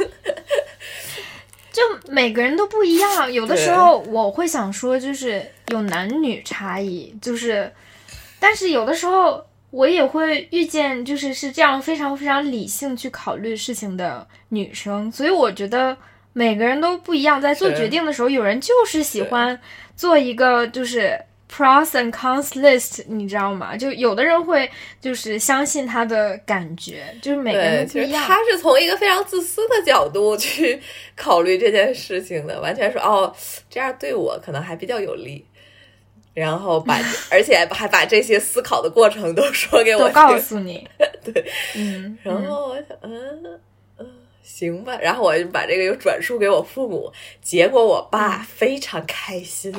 [1.71, 7.71] 就每个人都不一样，有的时候我会想说，就是有男女差异，就是，
[8.41, 15.95] 但是有的时候我也会遇见，就是是这样非常非常理性去考虑事情的女生，所以我觉得
[16.33, 19.59] 每个人都不一样，在做决定的时候，有人就是喜欢
[19.95, 21.19] 做一个就是。
[21.53, 23.75] pros and cons list，你知道吗？
[23.75, 24.71] 就有的人会
[25.01, 28.09] 就是相信他的感觉，就是每个，人不一样。
[28.09, 30.79] 其实他是从一个非常自私的角度去
[31.13, 33.35] 考虑这件事情的， 完全说哦，
[33.69, 35.45] 这样对我可能还比较有利，
[36.33, 36.97] 然后把
[37.29, 40.87] 而且还把这些思考的过程都说给我告诉你，
[41.21, 43.11] 对，嗯，然后我想，嗯
[43.43, 43.59] 嗯，
[44.53, 49.73] 行吧，然后我就把这个又转述给我父母，结果我爸嗯非常开心，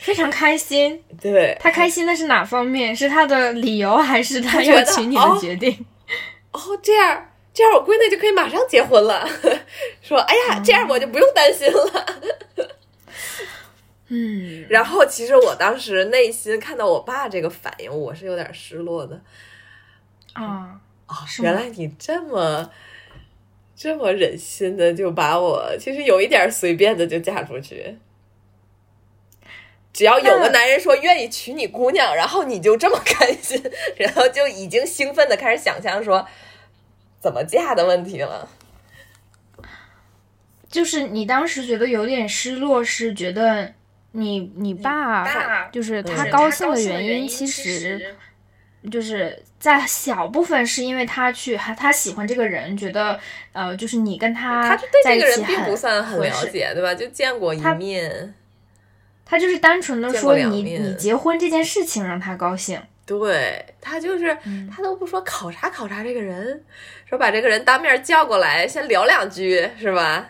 [0.00, 1.02] 非常开心。
[1.20, 2.94] 对，他开心的是哪方面？
[2.94, 5.84] 是他的理由，还是他要娶你的哦决定？
[6.52, 9.26] 哦，这样这样我闺女就可以马上结婚了，
[10.02, 12.06] 说哎呀，这样我就不用担心了。
[14.08, 19.18] 嗯， 然后其实我当时内心看到我爸这个反应，我是有点失落的
[20.34, 22.70] 啊，啊、是吗原来你这么
[23.82, 27.96] 这么忍心的就把我，其实有一点随便的就嫁出去。
[29.92, 33.60] 只要有个男人说愿意娶你姑娘，然后你就这么开心，
[33.96, 36.24] 然后就已经兴奋的开始想象说
[37.18, 38.48] 怎么嫁的问题了。
[40.68, 43.74] 就是你当时觉得有点失落，是觉得
[44.12, 48.14] 你你爸爸就是他嗯高兴的原因，其实
[48.92, 53.16] 就是在小部分是因为他去他他喜欢这个人，觉得
[53.52, 56.92] 呃就是你跟他他对在一起这个人并不算很了解，对吧？
[56.92, 58.34] 就见过一面。
[59.24, 66.64] 他就是单纯的说你你结婚这件事情让他高兴，对他就是、嗯他都不说考察考察这个人，
[67.08, 70.28] 说把这个人当面叫过来先聊两句，是吧？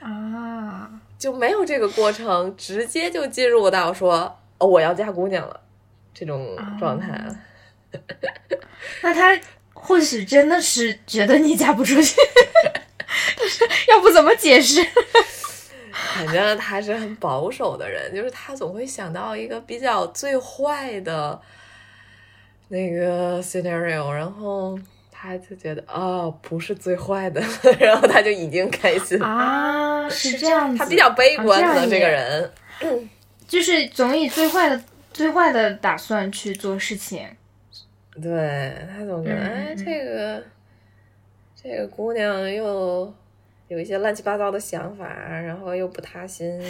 [0.00, 5.58] 啊，就没有这个过程，直接就进入到说哦我要嫁姑娘了
[6.12, 7.34] 这种状态了。
[9.02, 9.38] 那他
[9.72, 12.16] 或许真的是觉得你嫁不出去，
[13.36, 14.84] 但 是要不怎么解释？
[16.14, 21.40] 反正他是很保守的人，就是他总会想到一个比较最坏的
[22.68, 24.78] 那个 scenario，然后
[25.10, 27.42] 他就觉得哦不是最坏的，
[27.78, 29.20] 然后他就已经开心。
[29.22, 32.52] 啊，是这样子，他比较悲观，啊可能这个，人。
[33.48, 34.82] 就是总以最坏的
[35.12, 37.28] 最坏的打算去做事情。
[38.20, 40.42] 对他总觉得，哎，嗯这个
[41.54, 43.12] 这个姑娘又
[43.68, 46.60] 有一些乱七八糟的想法，然后又不踏心，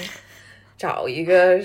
[0.77, 1.59] 找一个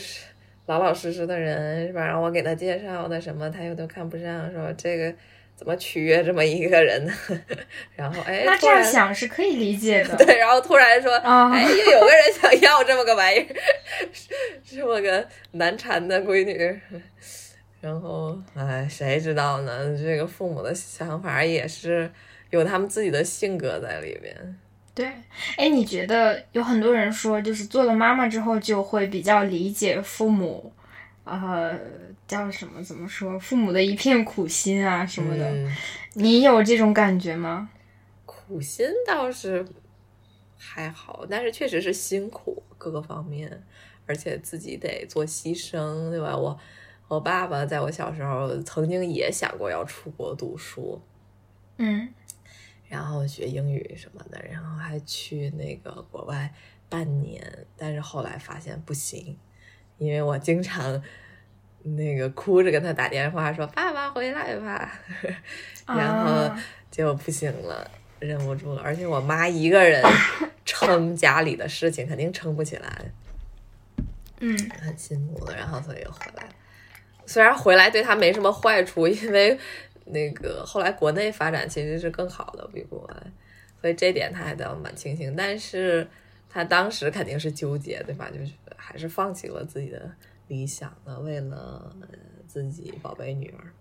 [0.65, 2.05] 老老实实的人是吧？
[2.05, 5.13] 然后我给他介绍的什么，他又都看不上，说这个
[5.55, 7.13] 怎么取悦这么一个人呢？
[7.95, 10.15] 然后哎，那这样想是可以理解的。
[10.17, 13.55] 对，然后突然说，啊哎，又有个人想要这么个玩意儿，
[14.65, 16.79] 这么个难缠的闺女。
[17.87, 19.97] 然后，哎，谁知道呢？
[19.97, 22.11] 这个父母的想法也是
[22.49, 24.59] 有他们自己的性格在里边。
[24.93, 25.09] 对，
[25.55, 30.73] 哎，你觉得有很多人说，就是做了妈妈之后就会比较理解父母，
[31.23, 31.79] 呃，
[32.27, 32.83] 叫什么？
[32.83, 33.39] 怎么说？
[33.39, 35.49] 父母的一片苦心啊什么的。
[35.49, 35.73] 嗯
[36.13, 37.69] 你有这种感觉吗？
[38.25, 39.63] 苦心倒是
[40.57, 43.63] 还好，但是确实是辛苦各个方面，
[44.07, 46.35] 而且自己得做牺牲，对吧？
[46.35, 46.59] 我
[47.07, 51.01] 我爸爸在我小时候曾经也想过要出国读书，
[51.77, 52.09] 嗯
[52.89, 56.53] 然后学英语什么的，然后还去那个国外
[56.87, 59.37] 半年，但是后来发现不行，
[59.97, 61.01] 因为我经常
[61.83, 64.89] 那个哭着跟他打电话说：“爸爸回来吧。
[65.85, 67.89] ”然后啊就不行了，
[68.19, 70.01] 忍不住了，而且我妈一个人
[70.63, 73.11] 撑家里的事情，肯定撑不起来。
[74.39, 76.49] 嗯，很辛苦的，然后所以又回来了。
[77.27, 79.59] 虽然回来对他没什么坏处，因为
[80.05, 83.15] 那个后来国内发展其实是更好的比国外，
[83.79, 85.35] 所以这点他还倒蛮庆幸。
[85.35, 86.07] 但是
[86.49, 88.31] 他当时肯定是纠结，对吧？
[88.31, 90.09] 就是还是放弃了自己的
[90.47, 91.93] 理想的，为了
[92.47, 93.73] 自己宝贝女儿。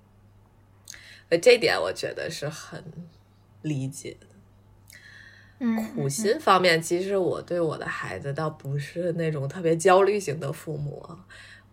[1.29, 2.83] 所以这点我觉得是很
[3.63, 4.27] 理解的。
[5.59, 11.25] 嗯，苦心方面，其实我对我的孩子倒不是那种特别焦虑型的父母啊，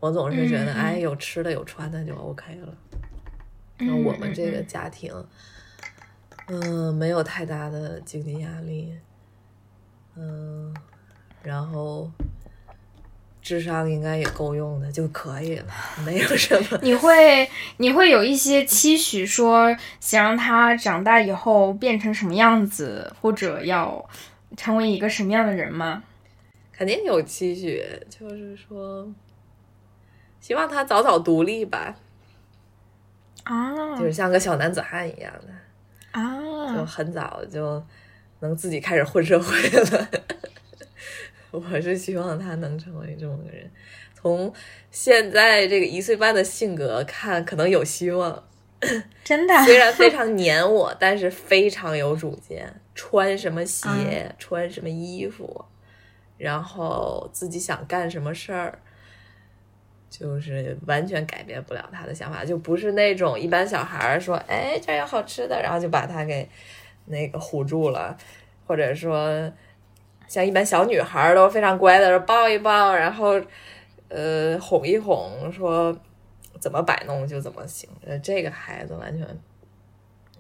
[0.04, 2.78] 我总是觉得，哎，有吃的有穿的就 OK 了。
[3.78, 5.14] 那嗯我们这个嗯家庭，
[6.48, 8.94] 嗯、没有太大的经济压力，
[10.18, 10.76] 嗯、
[11.42, 12.12] 然后
[13.42, 15.74] 智商应该也够用的就可以了，
[16.06, 16.78] 没有什么。
[16.82, 24.06] 你会你会有一些期许，说想让他长大以后变成什么样子，或者要
[24.58, 26.04] 成为一个什么样的人吗？
[26.74, 29.08] 肯定有期许，就是说，
[30.44, 31.96] 希望他早早独立吧，
[33.46, 36.76] 啊就是像个小男子汉一样的啊。
[36.76, 37.82] 就啊，很早就
[38.42, 40.10] 能自己开始混社会了。
[41.52, 43.72] 我是希望他能成为这么个人。
[44.14, 44.54] 从
[44.92, 48.44] 现在这个一岁半的性格看，可能有希望。
[49.24, 55.64] 真的 虽然非常黏我，但是非常有主见，穿什么鞋，穿什么衣服，
[56.38, 58.80] 然后自己想干什么事儿，
[60.16, 66.48] 就是完全改变不了他的想法，就不是那种一般小孩说，哎，这儿有好吃的，然后就把他给
[67.06, 68.16] 那个唬住了，
[68.68, 69.52] 或者说
[70.28, 73.42] 像一般小女孩都非常乖的，说抱一抱，然后
[74.10, 75.98] 呃哄一哄，说
[76.60, 77.90] 怎么摆弄就怎么行。
[78.22, 79.28] 这个孩子完全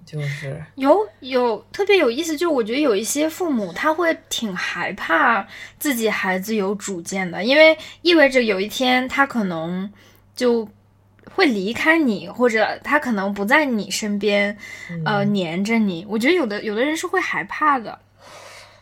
[0.05, 0.63] 就是。
[0.75, 5.47] 有有特别有意思，就是我觉得有一些父母他会挺害怕
[5.79, 9.91] 自己孩子有主见的，因为意味着有一天他可能
[10.35, 10.67] 就
[11.35, 14.57] 会离开你，或者他可能不在你身边，
[15.05, 16.05] 呃，黏着你。
[16.09, 17.99] 我觉得有的有的人是会害怕的。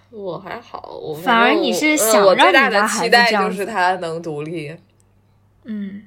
[0.09, 4.75] 我还好，我反而你是呃想我最大的让你的孩期待子这样子就是他能独立，
[5.63, 6.03] 嗯。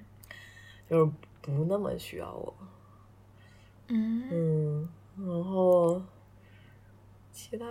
[0.91, 2.55] 就是不那么需要我。
[3.89, 4.25] 嗯。
[4.31, 4.89] 嗯，
[5.19, 6.01] 然后
[7.33, 7.67] 其他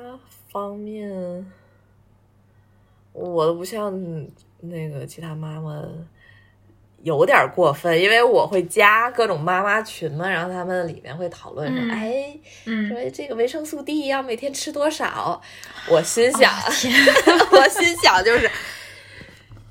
[0.51, 1.11] 方面，
[3.11, 3.93] 我都不像
[4.61, 5.83] 那个其他妈妈
[7.01, 15.41] 有点过分，因为我会加各种妈妈群嘛，然后他们里面会讨论说，嗯哎，嗯，说这个维生素 D 要每天吃多少？
[15.89, 18.49] 我心想， 哦 我心想就是。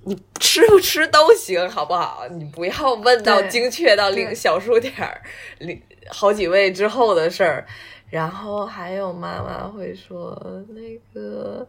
[0.04, 2.26] 你吃不吃都行，好不好？
[2.28, 5.22] 你不要问到精确到零小数点儿，
[5.60, 5.80] 零
[6.12, 7.66] 好几位之后的事儿。
[8.10, 10.38] 然后还有妈妈会说
[10.68, 11.66] 那个，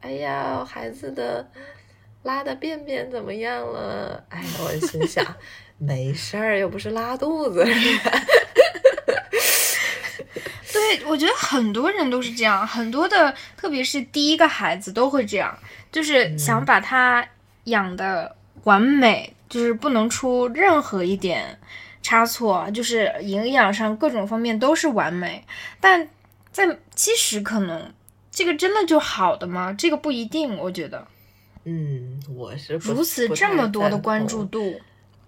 [0.00, 1.50] 哎呀，孩子的
[2.22, 4.22] 拉的便便怎么样了？
[4.28, 5.26] 哎呀，我心想
[5.76, 7.64] 没事儿，又不是拉肚子。
[10.72, 15.58] 对，我觉得很多人都是这样，很多的，特别是第一个孩子都会这样，
[15.90, 17.26] 就是想把他
[17.64, 21.58] 养的完美，就是不能出任何一点
[22.02, 25.44] 差错，就是营养上各种方面都是完美。
[25.80, 26.08] 但
[26.50, 27.92] 在其实可能
[28.30, 29.72] 这个真的就好的吗？
[29.72, 31.06] 这个不一定，我觉得
[31.64, 34.80] 嗯，我是如此这么多的关注度，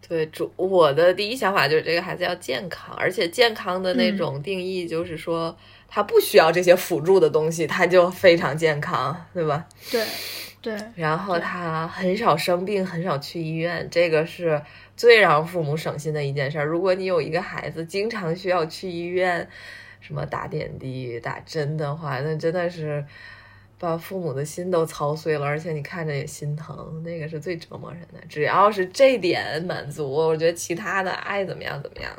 [0.09, 5.57] 对，主我的第一想法就是这个孩子要健康，而且健康的那嗯种定义就是说，
[5.89, 9.67] 他不需要这些辅助的东西，他就非常健康，对吧？
[9.91, 10.05] 对
[10.63, 14.63] 对，然后他很少生病，很少去医院，这个是
[14.97, 16.65] 最让父母省心的一件事儿。
[16.65, 19.49] 如果你有一个孩子经常需要去医院，
[20.01, 23.05] 什么打点滴、打针的话，那真的是
[23.79, 28.21] 把父母的心都操碎了，而且你看着也心疼，那个是最折磨人的。
[28.29, 32.13] 只要是这点满足，我觉得其他的爱怎么样怎么样。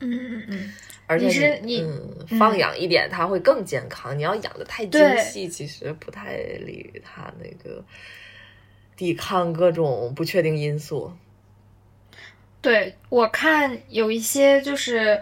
[0.00, 0.72] 嗯嗯嗯，
[1.08, 4.16] 而且你是你嗯，嗯放养一点，它会更健康。
[4.16, 7.84] 你要养的太精细，其实不太利于它那个
[8.96, 11.12] 抵抗各种不确定因素。
[12.60, 15.20] 对，我看有一些就是，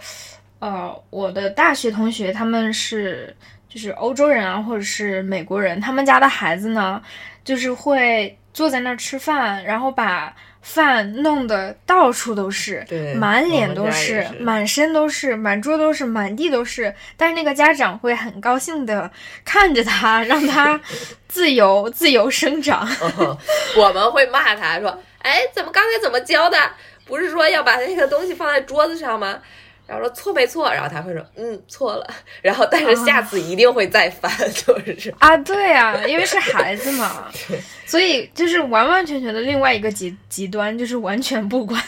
[0.58, 3.34] 呃，我的大学同学他们是
[3.68, 7.02] 就是欧洲人啊，或者是美国人，他们家的孩子呢，
[7.44, 16.92] 就是会坐在那儿吃饭，然后把饭弄得到处都是，对满脸都是，是满身都是，满桌都是，满地都是。
[17.18, 19.08] 但是那个家长会很高兴的
[19.44, 20.80] 看着他，让他
[21.28, 22.88] 自由自由生长。
[23.18, 23.36] 嗯
[23.76, 26.58] 我们会骂他说：“哎，怎么刚才怎么教的？
[27.06, 29.40] 不是说要把那个东西放在桌子上吗？”
[29.88, 32.06] 然后说错没错，然后他会说嗯错了，
[32.42, 37.30] 然后但是下次一定会再犯，就是啊，对呀，因为是孩子嘛，
[37.86, 41.80] 所以就是完完全全的另外一个极极端，就是完全不管。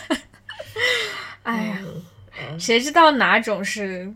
[1.43, 1.79] 哎呀，
[2.57, 4.09] 谁知道哪种是？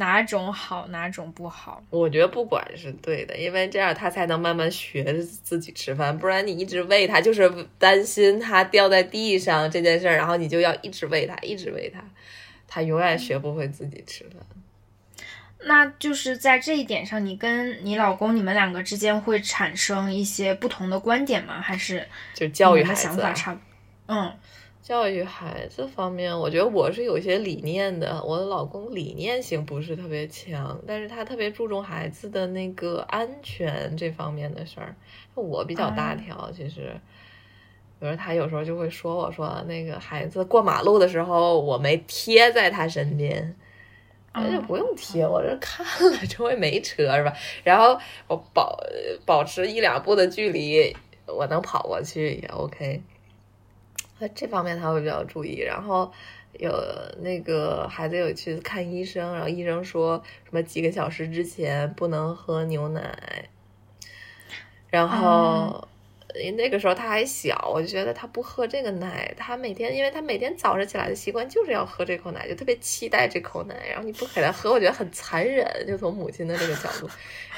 [0.00, 1.84] 哪种好，哪种不好？
[1.90, 6.18] 我觉得不管是对的，因为这样他才能慢慢学自己吃饭。
[6.18, 12.02] 不然你一直喂他，就是担心他掉在地上这件事儿，然后你就要一直喂他，一直喂他，
[12.66, 14.40] 他永远学不会自己吃饭。
[15.64, 21.60] 那就是在这一点上，你跟你老公你们两个之间会产生一些不同的观点吗？
[21.60, 23.56] 还是就教育的想法差？
[24.08, 24.32] 嗯。
[24.82, 28.22] 教育孩子方面，我觉得我是有些理念的。
[28.24, 34.96] 我的老公理念性不是特别强，但是他特别注重孩子的那个安全这方面的事儿。
[35.34, 36.98] 我比较大条，其实，
[37.98, 43.54] 比如他有时候就会说我说那个孩子过马路的时候，我没贴在他身边，
[44.32, 47.32] 那就不用贴，我这看了周围没车是吧？
[47.62, 48.76] 然后我保
[49.26, 50.96] 保持一两步的距离，
[51.26, 53.02] 我能跑过去也 OK。
[54.28, 56.10] 这方面他会比较注意，然后
[56.58, 56.72] 有
[57.20, 63.48] 那个孩子有去看医生，然后医生说什么几个小时之前不能喝牛奶，
[64.88, 65.88] 然后
[66.56, 77.08] 那个时候他还小，我就觉得他不喝这个奶，他每天因为他每天早上起来的习惯就是要喝这口奶，就特别期待这口奶，然后你不给他喝，我觉得很残忍，就从母亲的这个角度，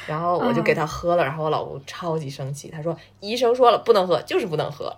[0.07, 4.97] 然后我就给他喝了，然后我老公超级生气，他说医生说了不能喝，就是不能喝。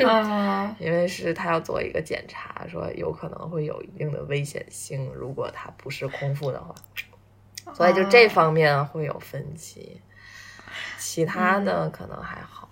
[0.00, 6.74] 啊， 因为是他要做一个检查，说有可能会有一定的危险性，如果他不是空腹的话，
[7.74, 10.00] 所以就这方面会有分歧，
[10.98, 12.70] 其他的可能还好。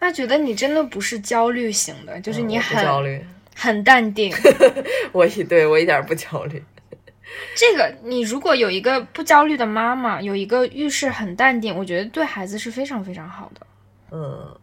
[0.00, 3.24] 那觉得你真的不是焦虑型的，就是你很焦虑，
[3.56, 4.32] 很淡定。
[5.12, 6.62] 我一对我一点不焦虑。
[7.56, 13.66] 这个你如果有一个不焦虑的妈妈，有一个遇事很淡定，我觉得对孩子是非常非常好的。
[14.12, 14.56] 嗯。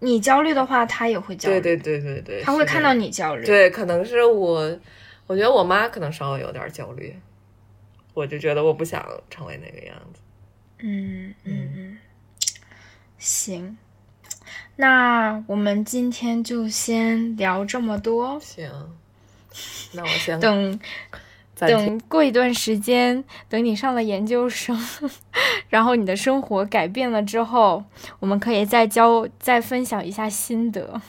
[0.00, 1.60] 你焦虑的话，他也会焦虑。
[1.60, 3.44] 对对对对对，他会看到你焦虑。
[3.44, 4.78] 对，可能是我，
[5.26, 7.16] 我觉得我妈可能稍微有点焦虑，
[8.14, 10.20] 我就觉得我不想成为那个样子。
[10.78, 11.98] 嗯嗯嗯，
[13.18, 13.76] 行，
[14.76, 18.38] 那我们今天就先聊这么多。
[18.40, 18.70] 行，
[19.92, 20.78] 那我先等。
[21.66, 24.78] 等过一段时间，等你上了研究生，
[25.68, 27.82] 然后你的生活改变了之后，
[28.20, 31.00] 我们可以再交、再分享一下心得。